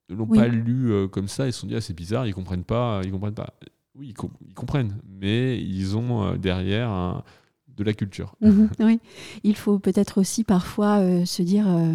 ne 0.08 0.16
l'ont 0.16 0.26
pas 0.26 0.48
lu 0.48 1.08
comme 1.12 1.28
ça. 1.28 1.46
Ils 1.46 1.52
se 1.52 1.60
sont 1.60 1.68
dit 1.68 1.76
ah, 1.76 1.80
c'est 1.80 1.94
bizarre, 1.94 2.26
ils 2.26 2.34
comprennent 2.34 2.64
pas, 2.64 3.00
ils 3.04 3.12
comprennent 3.12 3.34
pas. 3.34 3.54
Oui, 3.94 4.14
ils, 4.48 4.54
comprennent, 4.54 4.96
mais 5.20 5.60
ils 5.60 5.96
ont 5.96 6.22
euh, 6.22 6.36
derrière 6.36 7.22
de 7.76 7.84
la 7.84 7.92
culture. 7.92 8.34
Mhm, 8.40 8.70
oui, 8.80 9.00
il 9.44 9.56
faut 9.56 9.78
peut-être 9.78 10.20
aussi 10.20 10.44
parfois 10.44 10.98
euh, 11.00 11.24
se 11.24 11.42
dire 11.42 11.68
euh, 11.68 11.94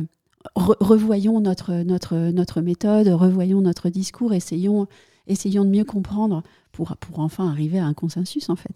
revoyons 0.56 1.40
notre, 1.40 1.84
notre, 1.84 2.16
notre 2.32 2.62
méthode, 2.62 3.08
revoyons 3.08 3.62
notre 3.62 3.90
discours, 3.90 4.34
essayons, 4.34 4.88
essayons 5.28 5.66
de 5.66 5.70
mieux 5.70 5.86
comprendre 5.86 6.44
pour, 6.78 6.96
pour 6.98 7.20
enfin 7.22 7.50
arriver 7.50 7.80
à 7.80 7.88
un 7.88 7.96
consensus 7.96 8.52
en 8.52 8.56
fait. 8.56 8.76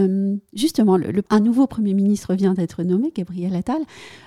Euh, 0.00 0.34
justement, 0.52 0.96
le, 0.96 1.22
un 1.30 1.38
nouveau 1.38 1.68
Premier 1.68 1.94
ministre 1.94 2.34
vient 2.34 2.54
d'être 2.54 2.82
nommé, 2.82 3.12
Gabriel 3.14 3.54
Attal. 3.54 3.82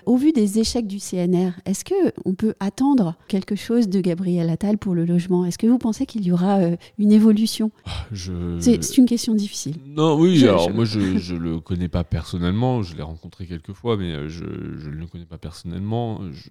Au 0.05 0.15
vu 0.15 0.31
des 0.31 0.59
échecs 0.59 0.87
du 0.87 0.99
CNR, 0.99 1.51
est-ce 1.65 1.83
qu'on 1.83 2.33
peut 2.33 2.53
attendre 2.61 3.15
quelque 3.27 3.57
chose 3.57 3.89
de 3.89 3.99
Gabriel 3.99 4.49
Attal 4.49 4.77
pour 4.77 4.95
le 4.95 5.03
logement? 5.03 5.45
Est-ce 5.45 5.57
que 5.57 5.67
vous 5.67 5.79
pensez 5.79 6.05
qu'il 6.05 6.23
y 6.23 6.31
aura 6.31 6.59
euh, 6.59 6.77
une 6.97 7.11
évolution? 7.11 7.71
Ah, 7.85 8.07
C'est 8.13 8.97
une 8.97 9.05
question 9.05 9.35
difficile. 9.35 9.75
Non, 9.85 10.17
oui, 10.17 10.41
alors 10.45 10.71
moi 10.71 10.85
je 10.85 11.33
ne 11.33 11.39
le 11.39 11.59
connais 11.59 11.89
pas 11.89 12.05
personnellement, 12.05 12.83
je 12.83 12.95
l'ai 12.95 13.03
rencontré 13.03 13.47
quelques 13.47 13.73
fois, 13.73 13.97
mais 13.97 14.13
euh, 14.13 14.29
je 14.29 14.45
ne 14.45 14.95
le 14.95 15.07
connais 15.07 15.25
pas 15.25 15.37
personnellement. 15.37 16.21
Je 16.31 16.47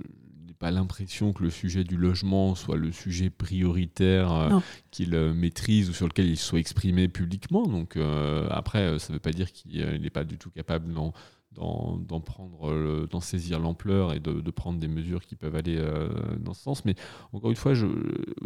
pas 0.59 0.71
l'impression 0.71 1.33
que 1.33 1.43
le 1.43 1.51
sujet 1.51 1.85
du 1.85 1.97
logement 1.97 2.55
soit 2.55 2.77
le 2.77 2.91
sujet 2.91 3.31
prioritaire 3.31 4.33
euh, 4.33 4.59
qu'il 4.91 5.15
euh, 5.15 5.33
maîtrise 5.33 5.89
ou 5.91 5.93
sur 5.93 6.07
lequel 6.07 6.27
il 6.27 6.37
soit 6.37 6.59
exprimé 6.59 7.09
publiquement. 7.09 7.67
Donc 7.67 7.97
euh, 7.97 8.49
après, 8.51 8.99
ça 8.99 9.13
ne 9.13 9.15
veut 9.15 9.21
pas 9.21 9.31
dire 9.31 9.53
qu'il 9.53 10.01
n'est 10.01 10.11
pas 10.11 10.25
du 10.25 10.39
tout 10.39 10.51
capable 10.51 10.93
d'en 10.93 11.13
d'en 11.59 13.21
saisir 13.21 13.59
l'ampleur 13.61 14.15
et 14.15 14.21
de, 14.21 14.51
prendre 14.51 14.79
des 14.79 14.89
mesures 14.89 15.25
qui 15.25 15.37
peuvent 15.37 15.55
aller 15.55 15.79
dans 16.41 16.55
ce 16.55 16.63
sens. 16.63 16.85
Mais 16.85 16.95
encore 17.33 17.51
une 17.51 17.57
fois, 17.57 17.73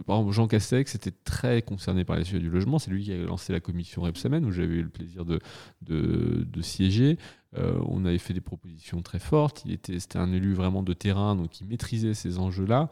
par 0.06 0.18
exemple, 0.18 0.32
Jean 0.32 0.46
Castex 0.48 0.94
était 0.94 1.12
très 1.24 1.62
concerné 1.62 2.04
par 2.04 2.16
les 2.16 2.24
sujets 2.24 2.40
du 2.40 2.50
logement. 2.50 2.78
C'est 2.78 2.90
lui 2.90 3.04
qui 3.04 3.12
a 3.12 3.16
lancé 3.16 3.52
la 3.52 3.60
commission 3.60 4.02
Repsamen 4.02 4.44
où 4.44 4.52
j'avais 4.52 4.74
eu 4.74 4.82
le 4.82 4.88
plaisir 4.88 5.24
de 5.24 6.62
siéger. 6.62 7.18
Euh, 7.58 7.78
on 7.86 8.04
avait 8.04 8.18
fait 8.18 8.34
des 8.34 8.40
propositions 8.40 9.02
très 9.02 9.18
fortes. 9.18 9.62
Il 9.66 9.72
était, 9.72 9.98
c'était 9.98 10.18
un 10.18 10.32
élu 10.32 10.54
vraiment 10.54 10.82
de 10.82 10.92
terrain, 10.92 11.36
donc 11.36 11.60
il 11.60 11.66
maîtrisait 11.66 12.14
ces 12.14 12.38
enjeux-là. 12.38 12.88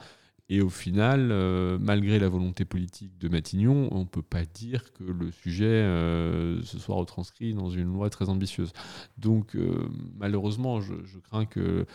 Et 0.53 0.61
au 0.61 0.69
final, 0.69 1.31
euh, 1.31 1.79
malgré 1.81 2.19
la 2.19 2.29
volonté 2.29 2.65
politique 2.65 3.17
de 3.19 3.29
Matignon, 3.29 3.89
on 3.93 4.01
ne 4.01 4.05
peut 4.05 4.21
pas 4.21 4.45
dire 4.45 4.93
que 4.93 5.05
le 5.05 5.31
sujet 5.31 5.65
euh, 5.65 6.61
se 6.65 6.77
soit 6.81 6.97
retranscrit 6.97 7.55
dans 7.55 7.71
une 7.71 7.93
loi 7.93 8.11
très 8.11 8.29
ambitieuse. 8.29 8.73
Donc, 9.17 9.57
malheureusement, 10.19 10.81
je, 10.81 10.95
crains 11.23 11.47
que 11.47 11.87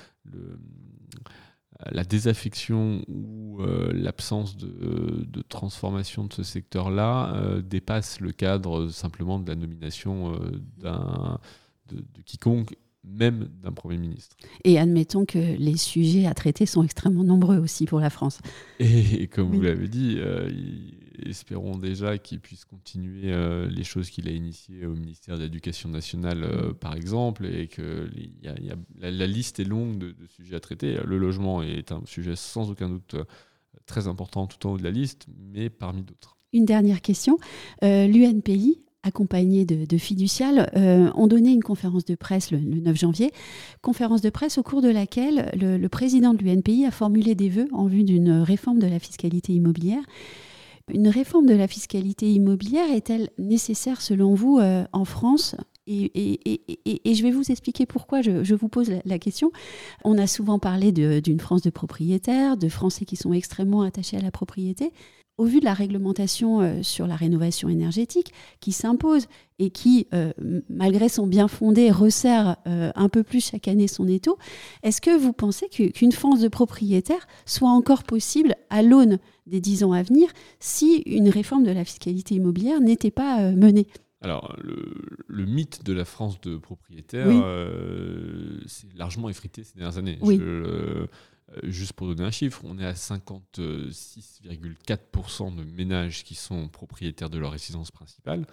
la 1.92 2.06
désaffection 2.06 3.04
ou 3.10 3.60
l'absence 3.92 4.56
de, 4.56 5.26
de, 5.28 5.42
transformation 5.42 6.24
de 6.24 6.32
ce 6.32 6.44
secteur-là 6.44 7.60
dépasse 7.62 8.22
le 8.22 8.32
cadre 8.32 8.88
simplement 8.88 9.38
de 9.38 9.50
la 9.50 9.56
nomination 9.56 10.40
d'un 10.78 11.40
de, 11.88 12.22
quiconque, 12.26 12.76
même 13.08 13.50
d'un 13.64 13.72
Premier 13.72 13.98
ministre. 13.98 14.36
Et 14.64 14.80
admettons 14.80 15.26
que 15.26 15.38
les 15.38 15.78
sujets 15.78 16.26
à 16.26 16.34
traiter 16.34 16.66
sont 16.66 16.84
extrêmement 16.84 17.24
nombreux 17.24 17.58
aussi 17.58 17.86
pour 17.86 18.00
la 18.00 18.10
France. 18.10 18.40
Et, 18.80 19.28
comme 19.28 19.52
vous 19.52 19.62
l'avez 19.62 19.88
dit, 19.88 20.16
euh, 20.18 20.50
espérons 21.26 21.78
déjà 21.78 22.18
qu'il 22.18 22.40
puisse 22.40 22.66
continuer 22.66 23.34
les 23.70 23.84
choses 23.84 24.10
qu'il 24.10 24.28
a 24.28 24.32
initiées 24.32 24.86
au 24.86 24.94
ministère 24.94 25.38
de 25.38 25.44
l'Éducation 25.44 25.90
nationale, 25.90 26.74
par 26.80 26.96
exemple, 26.96 27.46
et 27.46 27.68
que 27.68 28.10
la, 29.02 29.28
liste 29.28 29.60
est 29.60 29.66
longue 29.66 29.98
de, 29.98 30.12
de, 30.12 30.28
sujets 30.28 30.56
à 30.56 30.60
traiter. 30.60 30.98
Le 31.06 31.18
logement 31.18 31.62
est 31.64 31.92
un 31.92 32.02
sujet 32.06 32.36
sans 32.36 32.70
aucun 32.70 32.90
doute 32.90 33.16
très 33.86 34.08
important 34.08 34.48
tout 34.48 34.66
en 34.68 34.74
haut 34.74 34.78
de 34.78 34.84
la 34.84 34.92
liste, 34.92 35.28
mais 35.52 35.70
parmi 35.70 36.04
d'autres. 36.04 36.38
Une 36.54 36.66
dernière 36.66 37.02
question. 37.02 37.38
L'UNPI 37.82 38.85
accompagnés 39.06 39.66
de, 39.66 39.86
de 39.86 39.98
fiduciales, 39.98 40.70
euh, 40.76 41.12
ont 41.16 41.28
donné 41.28 41.52
une 41.52 41.64
conférence 41.64 42.06
de 42.06 42.16
presse 42.16 42.52
le, 42.52 42.58
9 42.60 42.98
janvier, 42.98 43.32
conférence 43.82 44.22
de 44.22 44.30
presse 44.30 44.58
au 44.58 44.64
cours 44.64 44.82
de 44.82 44.90
laquelle 44.90 45.52
le, 45.56 45.88
président 45.88 46.34
de 46.34 46.44
l'UNPI 46.44 46.86
a 46.86 46.92
formulé 46.92 47.36
des 47.36 47.50
vœux 47.50 47.68
en 47.72 47.86
vue 47.86 48.04
d'une 48.04 48.32
réforme 48.32 48.80
de 48.80 48.88
la 48.88 49.00
fiscalité 49.00 49.54
immobilière. 49.54 50.04
Une 50.94 51.08
réforme 51.08 51.46
de 51.46 51.54
la 51.56 51.68
fiscalité 51.68 52.32
immobilière 52.32 52.92
est-elle 52.92 53.30
nécessaire 53.38 54.02
selon 54.02 54.34
vous 54.34 54.60
euh, 54.60 54.86
en 54.92 55.06
France? 55.06 55.56
Et, 55.88 56.40
je 57.06 57.22
vais 57.22 57.30
vous 57.30 57.52
expliquer 57.52 57.86
pourquoi 57.86 58.22
je, 58.24 58.56
vous 58.56 58.70
pose 58.70 58.92
la, 59.06 59.20
question. 59.20 59.52
On 60.04 60.18
a 60.18 60.26
souvent 60.26 60.58
parlé 60.58 60.92
d'une 60.92 61.40
France 61.40 61.62
de 61.62 61.70
propriétaires, 61.70 62.58
de 62.58 62.70
Français 62.70 63.06
qui 63.06 63.16
sont 63.16 63.34
extrêmement 63.34 63.84
attachés 63.84 64.18
à 64.18 64.22
la 64.22 64.32
propriété 64.32 64.92
au 65.38 65.46
vu 65.46 65.60
de 65.60 65.66
la 65.66 65.74
réglementation 65.74 66.62
euh, 66.62 66.84
sur 66.84 67.08
la 67.08 67.16
rénovation 67.16 67.70
énergétique 67.70 68.34
qui 68.60 68.72
s'impose 68.72 69.28
et 69.60 69.70
qui, 69.70 70.08
euh, 70.14 70.32
malgré 70.70 71.10
son 71.10 71.28
bien 71.28 71.48
fondé, 71.48 71.92
resserre 71.92 72.58
euh, 72.68 72.92
un 72.96 73.10
peu 73.10 73.24
plus 73.24 73.46
chaque 73.52 73.68
année 73.68 73.88
son 73.88 74.08
étau, 74.08 74.38
est-ce 74.84 75.02
que 75.02 75.18
vous 75.18 75.34
pensez 75.34 75.68
qu'une 75.70 76.12
France 76.12 76.42
de 76.42 76.48
propriétaires 76.48 77.28
soit 77.46 77.70
encore 77.70 78.04
possible 78.04 78.56
à 78.70 78.82
l'aune 78.82 79.20
des 79.46 79.62
dix 79.62 79.84
ans 79.84 79.92
à 79.92 80.04
venir 80.04 80.30
si 80.60 81.04
une 81.06 81.30
réforme 81.30 81.64
de 81.64 81.72
la 81.72 81.86
fiscalité 81.86 82.36
immobilière 82.36 82.82
n'était 82.82 83.12
pas 83.12 83.52
menée? 83.52 83.88
Alors, 84.22 84.56
le, 84.62 85.46
mythe 85.46 85.86
de 85.86 85.94
la 85.94 86.04
France 86.04 86.42
de 86.42 86.58
propriétaires, 86.58 87.28
c'est 88.66 88.92
largement 88.96 89.30
effrité 89.30 89.64
ces 89.64 89.78
dernières 89.78 90.00
années. 90.00 90.18
Oui. 90.22 90.42
Juste 91.64 91.94
pour 91.94 92.08
donner 92.08 92.24
un 92.24 92.32
chiffre, 92.32 92.62
on 92.64 92.80
est 92.80 92.86
à 92.86 92.94
56,4% 92.94 95.56
de 95.56 95.64
ménages 95.64 96.24
qui 96.24 96.36
sont 96.36 96.68
propriétaires 96.68 97.30
de 97.30 97.38
leur 97.38 97.52
résidence 97.52 97.92
principale. 97.92 98.46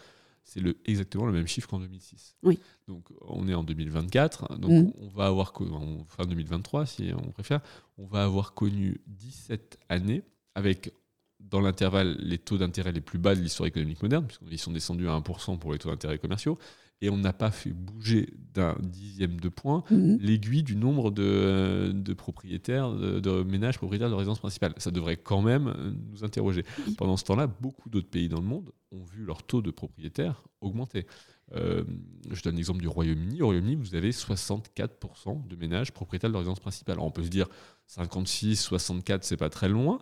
C'est 0.44 0.60
le, 0.60 0.76
exactement 0.84 1.26
le 1.26 1.32
même 1.32 1.46
chiffre 1.46 1.68
qu'en 1.68 1.78
2006. 1.78 2.36
Oui. 2.42 2.58
Donc 2.88 3.04
on 3.20 3.46
est 3.48 3.54
en 3.54 3.62
2024, 3.62 4.58
donc 4.58 4.70
mm. 4.70 4.92
on 5.00 5.08
va 5.08 5.26
avoir, 5.26 5.52
en 5.60 6.04
fin 6.04 6.26
2023 6.26 6.86
si 6.86 7.12
on 7.16 7.30
préfère, 7.30 7.60
on 7.96 8.06
va 8.06 8.24
avoir 8.24 8.54
connu 8.54 9.00
17 9.06 9.78
années 9.88 10.22
avec 10.54 10.92
dans 11.38 11.60
l'intervalle 11.60 12.16
les 12.18 12.38
taux 12.38 12.58
d'intérêt 12.58 12.92
les 12.92 13.00
plus 13.00 13.18
bas 13.18 13.34
de 13.34 13.40
l'histoire 13.40 13.66
économique 13.66 14.02
moderne, 14.02 14.26
puisqu'ils 14.26 14.58
sont 14.58 14.72
descendus 14.72 15.08
à 15.08 15.18
1% 15.18 15.58
pour 15.58 15.72
les 15.72 15.78
taux 15.78 15.90
d'intérêt 15.90 16.18
commerciaux, 16.18 16.58
et 17.02 17.10
on 17.10 17.18
n'a 17.18 17.32
pas 17.32 17.50
fait 17.50 17.72
bouger 17.72 18.32
d'un 18.54 18.76
dixième 18.80 19.40
de 19.40 19.48
point 19.48 19.82
mhm. 19.90 20.18
l'aiguille 20.20 20.62
du 20.62 20.76
nombre 20.76 21.10
de, 21.10 22.12
propriétaires, 22.16 22.90
de, 22.92 23.42
ménages 23.42 23.78
propriétaires 23.78 24.08
de 24.08 24.14
résidence 24.14 24.38
principale. 24.38 24.72
Ça 24.76 24.90
devrait 24.90 25.16
quand 25.16 25.42
même 25.42 25.96
nous 26.10 26.24
interroger. 26.24 26.64
Pendant 26.96 27.16
ce 27.16 27.24
temps-là, 27.24 27.46
beaucoup 27.46 27.90
d'autres 27.90 28.08
pays 28.08 28.28
dans 28.28 28.40
le 28.40 28.46
monde 28.46 28.70
ont 28.92 29.02
vu 29.02 29.24
leur 29.24 29.42
taux 29.42 29.62
de 29.62 29.70
propriétaires 29.70 30.44
augmenter. 30.60 31.06
Euh, 31.54 31.84
je 32.30 32.42
donne 32.42 32.56
l'exemple 32.56 32.80
du 32.80 32.88
Royaume-Uni. 32.88 33.42
Au 33.42 33.46
Royaume-Uni, 33.46 33.74
vous 33.74 33.94
avez 33.94 34.10
64% 34.10 35.46
de 35.46 35.56
ménages 35.56 35.92
propriétaires 35.92 36.30
de 36.30 36.36
résidence 36.36 36.60
principale. 36.60 36.94
Alors 36.94 37.06
on 37.06 37.10
peut 37.10 37.24
se 37.24 37.28
dire 37.28 37.48
56, 37.86 38.56
64, 38.56 39.24
c'est 39.24 39.36
pas 39.36 39.50
très 39.50 39.68
loin. 39.68 39.98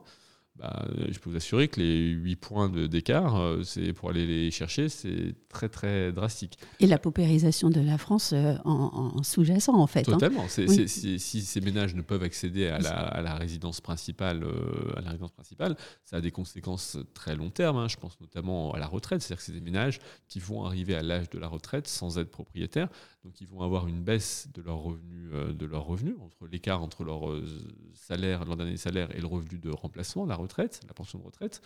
Bah, 0.61 0.85
je 1.09 1.19
peux 1.19 1.31
vous 1.31 1.37
assurer 1.37 1.69
que 1.69 1.81
les 1.81 2.09
8 2.09 2.37
points 2.37 2.69
d'écart, 2.69 3.37
euh, 3.37 3.63
c'est 3.63 3.95
pour 3.95 4.11
aller 4.11 4.27
les 4.27 4.51
chercher, 4.51 4.91
c'est 4.91 5.35
très 5.49 5.71
très 5.71 6.13
drastique. 6.13 6.59
Et 6.81 6.87
la 6.87 6.99
paupérisation 6.99 7.71
de 7.71 7.81
la 7.81 7.97
France 7.97 8.35
euh, 8.35 8.57
en, 8.67 9.23
sous-jacent 9.23 9.75
en 9.75 9.87
fait. 9.87 10.01
Hein. 10.01 10.19
Totalement. 10.19 10.47
si 10.49 11.19
ces 11.19 11.61
ménages 11.63 11.95
ne 11.95 12.03
peuvent 12.03 12.23
accéder 12.23 12.67
à 12.67 12.79
la, 12.79 13.35
résidence 13.37 13.81
principale, 13.81 14.45
euh, 14.45 14.99
à 14.99 15.01
la 15.01 15.11
résidence 15.11 15.33
principale, 15.33 15.77
ça 16.05 16.17
a 16.17 16.21
des 16.21 16.31
conséquences 16.31 16.99
très 17.15 17.37
long 17.37 17.49
terme. 17.49 17.79
Hein. 17.79 17.89
Je 17.89 17.97
pense 17.97 18.21
notamment 18.21 18.73
à 18.73 18.79
la 18.79 18.87
retraite, 18.87 19.23
c'est-à-dire 19.23 19.39
que 19.39 19.45
c'est 19.45 19.53
des 19.53 19.63
ménages 19.63 19.99
qui 20.29 20.41
vont 20.41 20.67
arriver 20.67 20.95
à 20.95 21.03
l'âge 21.03 21.31
de 21.31 21.39
la 21.39 21.49
retraite 21.49 21.89
sans 21.89 22.19
être 22.19 22.31
propriétaires, 22.31 22.89
donc 23.25 23.41
ils 23.41 23.47
vont 23.47 23.63
avoir 23.63 23.89
une 23.89 24.03
baisse 24.03 24.49
de 24.53 24.61
leurs 24.61 24.81
revenus, 24.81 25.31
de 25.57 25.67
leurs 25.67 25.87
revenus 25.87 26.17
entre 26.21 26.47
l'écart 26.47 26.83
entre 26.83 27.03
leur 27.03 27.23
salaire, 27.95 28.45
leur 28.45 28.57
dernier 28.57 28.77
salaire 28.77 29.09
et 29.17 29.21
le 29.21 29.27
revenu 29.27 29.59
de 29.59 29.71
remplacement, 29.71 30.27
la 30.27 30.37
retraite, 30.37 30.50
la 30.59 30.95
pension 30.95 31.19
de 31.19 31.25
retraite. 31.25 31.63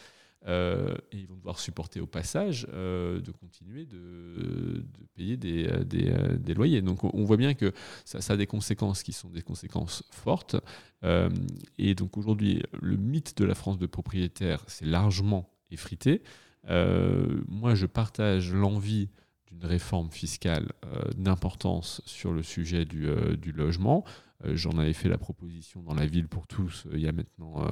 Euh, 0.47 0.95
et 1.11 1.19
ils 1.19 1.27
vont 1.27 1.37
devoir 1.37 1.59
supporter 1.59 2.01
au 2.01 2.07
passage 2.07 2.67
euh, 2.75 3.19
de 3.21 3.31
continuer 3.31 3.87
de, 3.87 4.85
payer 5.15 5.39
des, 5.39 5.69
des, 5.87 6.13
des, 6.39 6.55
loyers. 6.55 6.83
Donc 6.83 7.03
on, 7.03 7.25
voit 7.25 7.39
bien 7.39 7.55
que 7.55 7.73
ça, 8.05 8.19
a 8.33 8.37
des 8.37 8.47
conséquences 8.47 9.03
qui 9.03 9.13
sont 9.13 9.31
des 9.31 9.41
conséquences 9.41 10.05
fortes. 10.11 10.57
Euh, 11.03 11.31
et 11.79 11.95
donc 11.95 12.19
aujourd'hui, 12.19 12.63
le 12.83 12.97
mythe 12.97 13.39
de 13.39 13.45
la 13.45 13.55
France 13.55 13.79
de 13.79 13.87
propriétaire, 13.87 14.63
c'est 14.67 14.85
largement 14.85 15.51
effrité. 15.71 16.23
moi, 16.69 17.75
je 17.75 17.87
partage 17.87 18.53
l'envie 18.53 19.09
d'une 19.47 19.65
réforme 19.65 20.11
fiscale 20.11 20.73
d'importance 21.17 22.03
sur 22.05 22.33
le 22.33 22.43
sujet 22.43 22.85
du, 22.85 23.09
du 23.39 23.53
logement. 23.53 24.05
J'en 24.45 24.77
avais 24.79 24.93
fait 24.93 25.09
la 25.09 25.19
proposition 25.19 25.83
dans 25.83 25.95
la 25.95 26.07
ville 26.07 26.29
pour 26.29 26.47
tous 26.47 26.87
il 26.93 27.01
y 27.01 27.09
a 27.09 27.13
maintenant 27.13 27.67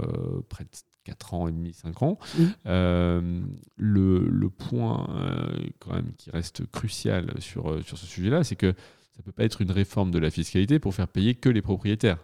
près 0.49 0.65
de 0.65 0.71
4 1.05 1.35
ans 1.35 1.49
et 1.49 1.53
demi, 1.53 1.73
5 1.73 2.03
ans. 2.03 2.19
Euh, 2.67 3.43
le, 3.77 4.27
le, 4.29 4.51
point 4.51 5.09
euh, 5.11 5.55
quand 5.81 5.95
même 5.95 6.13
qui 6.17 6.31
reste 6.31 6.67
crucial 6.71 7.33
sur, 7.39 7.71
euh, 7.71 7.83
sur 7.83 7.99
ce 7.99 8.07
sujet-là, 8.07 8.45
c'est 8.45 8.57
que 8.57 8.73
ça 8.73 9.19
ne 9.19 9.25
peut 9.25 9.33
pas 9.33 9.45
être 9.45 9.61
une 9.61 9.71
réforme 9.71 10.11
de 10.11 10.19
la 10.19 10.31
fiscalité 10.31 10.79
pour 10.79 10.95
faire 10.95 11.09
payer 11.09 11.35
que 11.35 11.49
les 11.49 11.63
propriétaires. 11.63 12.19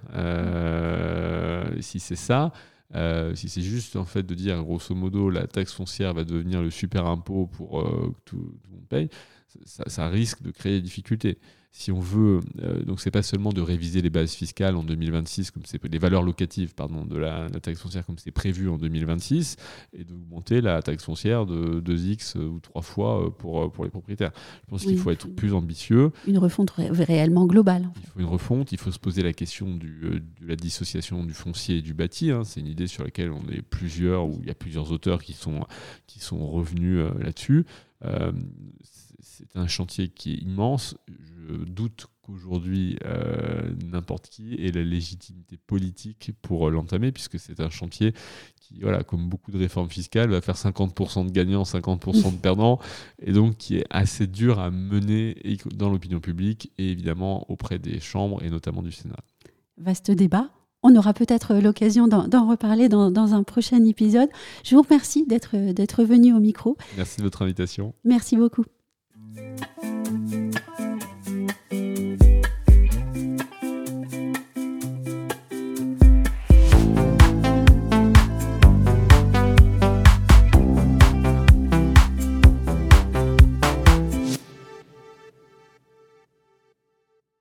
si 1.81 2.01
c'est 2.01 2.17
ça, 2.17 2.53
si 3.35 3.49
c'est 3.49 3.63
juste 3.63 3.97
en 3.97 4.07
fait 4.07 4.23
de 4.23 4.35
dire 4.35 4.63
grosso 4.63 4.95
modo 4.95 5.29
la 5.29 5.47
taxe 5.47 5.75
foncière 5.75 6.15
va 6.15 6.25
devenir 6.25 6.63
le 6.63 6.71
super 6.71 7.05
impôt 7.05 7.47
pour 7.47 7.83
que 7.83 8.21
tout, 8.25 8.37
le 8.37 8.73
monde 8.73 8.87
paye, 8.89 9.11
ça, 9.65 9.85
ça, 9.87 10.09
risque 10.09 10.43
de 10.43 10.51
créer 10.51 10.75
des 10.75 10.83
difficultés 10.83 11.39
si 11.71 11.93
on 11.93 12.01
veut, 12.01 12.41
euh, 12.61 12.83
donc 12.83 13.01
c'est 13.01 13.11
pas 13.11 13.23
seulement 13.23 13.53
de 13.53 13.61
réviser 13.61 14.01
les 14.01 14.11
bases 14.11 14.33
fiscales 14.33 14.75
en 14.75 14.83
2026, 14.83 15.51
comme 15.51 15.63
c'est 15.65 15.83
les 15.85 15.99
valeurs 15.99 16.23
locatives 16.23 16.75
pardon, 16.75 17.05
de 17.05 17.17
la, 17.17 17.49
taxe 17.63 17.81
foncière 17.81 18.07
comme 18.07 18.19
c'est 18.19 18.33
prévu 18.33 18.69
en 18.69 18.79
2026, 18.79 19.57
et 19.93 20.05
d'augmenter 20.05 20.61
la 20.61 20.83
taxe 20.83 21.05
foncière 21.05 21.47
de 21.47 21.81
2x 21.81 22.39
ou 22.39 22.59
3 22.61 22.83
fois 22.83 23.27
euh, 23.27 23.31
pour, 23.31 23.63
euh, 23.63 23.69
pour 23.69 23.85
les 23.85 23.91
propriétaires. 23.91 24.33
Je 24.65 24.71
pense 24.71 24.83
qu'il 24.83 24.99
faut 24.99 25.11
être 25.11 25.29
plus 25.29 25.53
ambitieux. 25.53 26.11
Une 26.27 26.39
refonte 26.39 26.71
réellement 26.71 27.47
globale. 27.47 27.91
Il 28.03 28.09
faut 28.09 28.21
une 28.21 28.27
refonte, 28.27 28.73
il 28.73 28.79
faut 28.79 28.91
se 28.91 28.99
poser 28.99 29.23
la 29.23 29.33
question 29.33 29.75
du, 29.75 30.01
de 30.01 30.47
la 30.47 30.57
dissociation 30.57 31.23
du 31.23 31.35
foncier 31.35 31.79
et 31.79 31.83
du 31.83 31.95
bâti. 31.95 32.31
Hein. 32.31 32.43
C'est 32.45 32.61
une 32.61 32.67
idée 32.67 32.87
sur 32.87 33.05
laquelle 33.05 33.31
on 33.31 33.47
est 33.51 33.63
plusieurs, 33.63 34.27
ou 34.27 34.39
il 34.43 34.49
y 34.49 34.51
a 34.51 34.55
plusieurs 34.55 34.91
auteurs 34.91 35.23
qui 35.23 35.35
sont, 35.35 35.61
qui 36.07 36.19
sont 36.19 36.47
revenus 36.47 37.05
là-dessus. 37.21 37.67
C'est 39.21 39.57
un 39.57 39.67
chantier 39.67 40.09
qui 40.09 40.35
est 40.35 40.39
immense 40.39 40.97
doute 41.67 42.07
qu'aujourd'hui 42.23 42.99
euh, 43.05 43.71
n'importe 43.91 44.29
qui 44.29 44.55
ait 44.55 44.71
la 44.71 44.83
légitimité 44.83 45.57
politique 45.57 46.33
pour 46.43 46.69
euh, 46.69 46.71
l'entamer, 46.71 47.13
puisque 47.13 47.39
c'est 47.39 47.61
un 47.61 47.71
chantier 47.71 48.13
qui, 48.61 48.81
voilà, 48.81 49.03
comme 49.03 49.29
beaucoup 49.29 49.51
de 49.51 49.59
réformes 49.59 49.89
fiscales, 49.89 50.31
va 50.31 50.41
faire 50.41 50.57
50% 50.57 51.27
de 51.27 51.31
gagnants, 51.31 51.63
50% 51.63 52.33
de 52.33 52.39
perdants, 52.39 52.79
et 53.21 53.33
donc 53.33 53.57
qui 53.57 53.77
est 53.77 53.87
assez 53.91 54.27
dur 54.27 54.59
à 54.59 54.71
mener 54.71 55.37
dans 55.75 55.89
l'opinion 55.89 56.21
publique 56.21 56.73
et 56.79 56.91
évidemment 56.91 57.51
auprès 57.51 57.79
des 57.79 58.01
chambres 58.01 58.43
et 58.43 58.51
notamment 58.51 58.83
du 58.83 58.93
Sénat. 58.93 59.17
Vaste 59.79 60.11
débat. 60.11 60.51
On 60.85 60.95
aura 60.95 61.13
peut-être 61.13 61.55
l'occasion 61.55 62.07
d'en 62.07 62.49
reparler 62.49 62.89
dans, 62.89 63.11
dans, 63.11 63.35
un 63.35 63.43
prochain 63.43 63.85
épisode. 63.85 64.29
Je 64.65 64.77
vous 64.77 64.83
remercie 64.83 65.27
d'être 65.27 66.05
venu 66.05 66.33
au 66.33 66.39
micro. 66.39 66.77
Merci 66.97 67.19
de 67.19 67.25
votre 67.25 67.43
invitation. 67.43 67.95
Merci 68.05 68.37
beaucoup. 68.37 68.65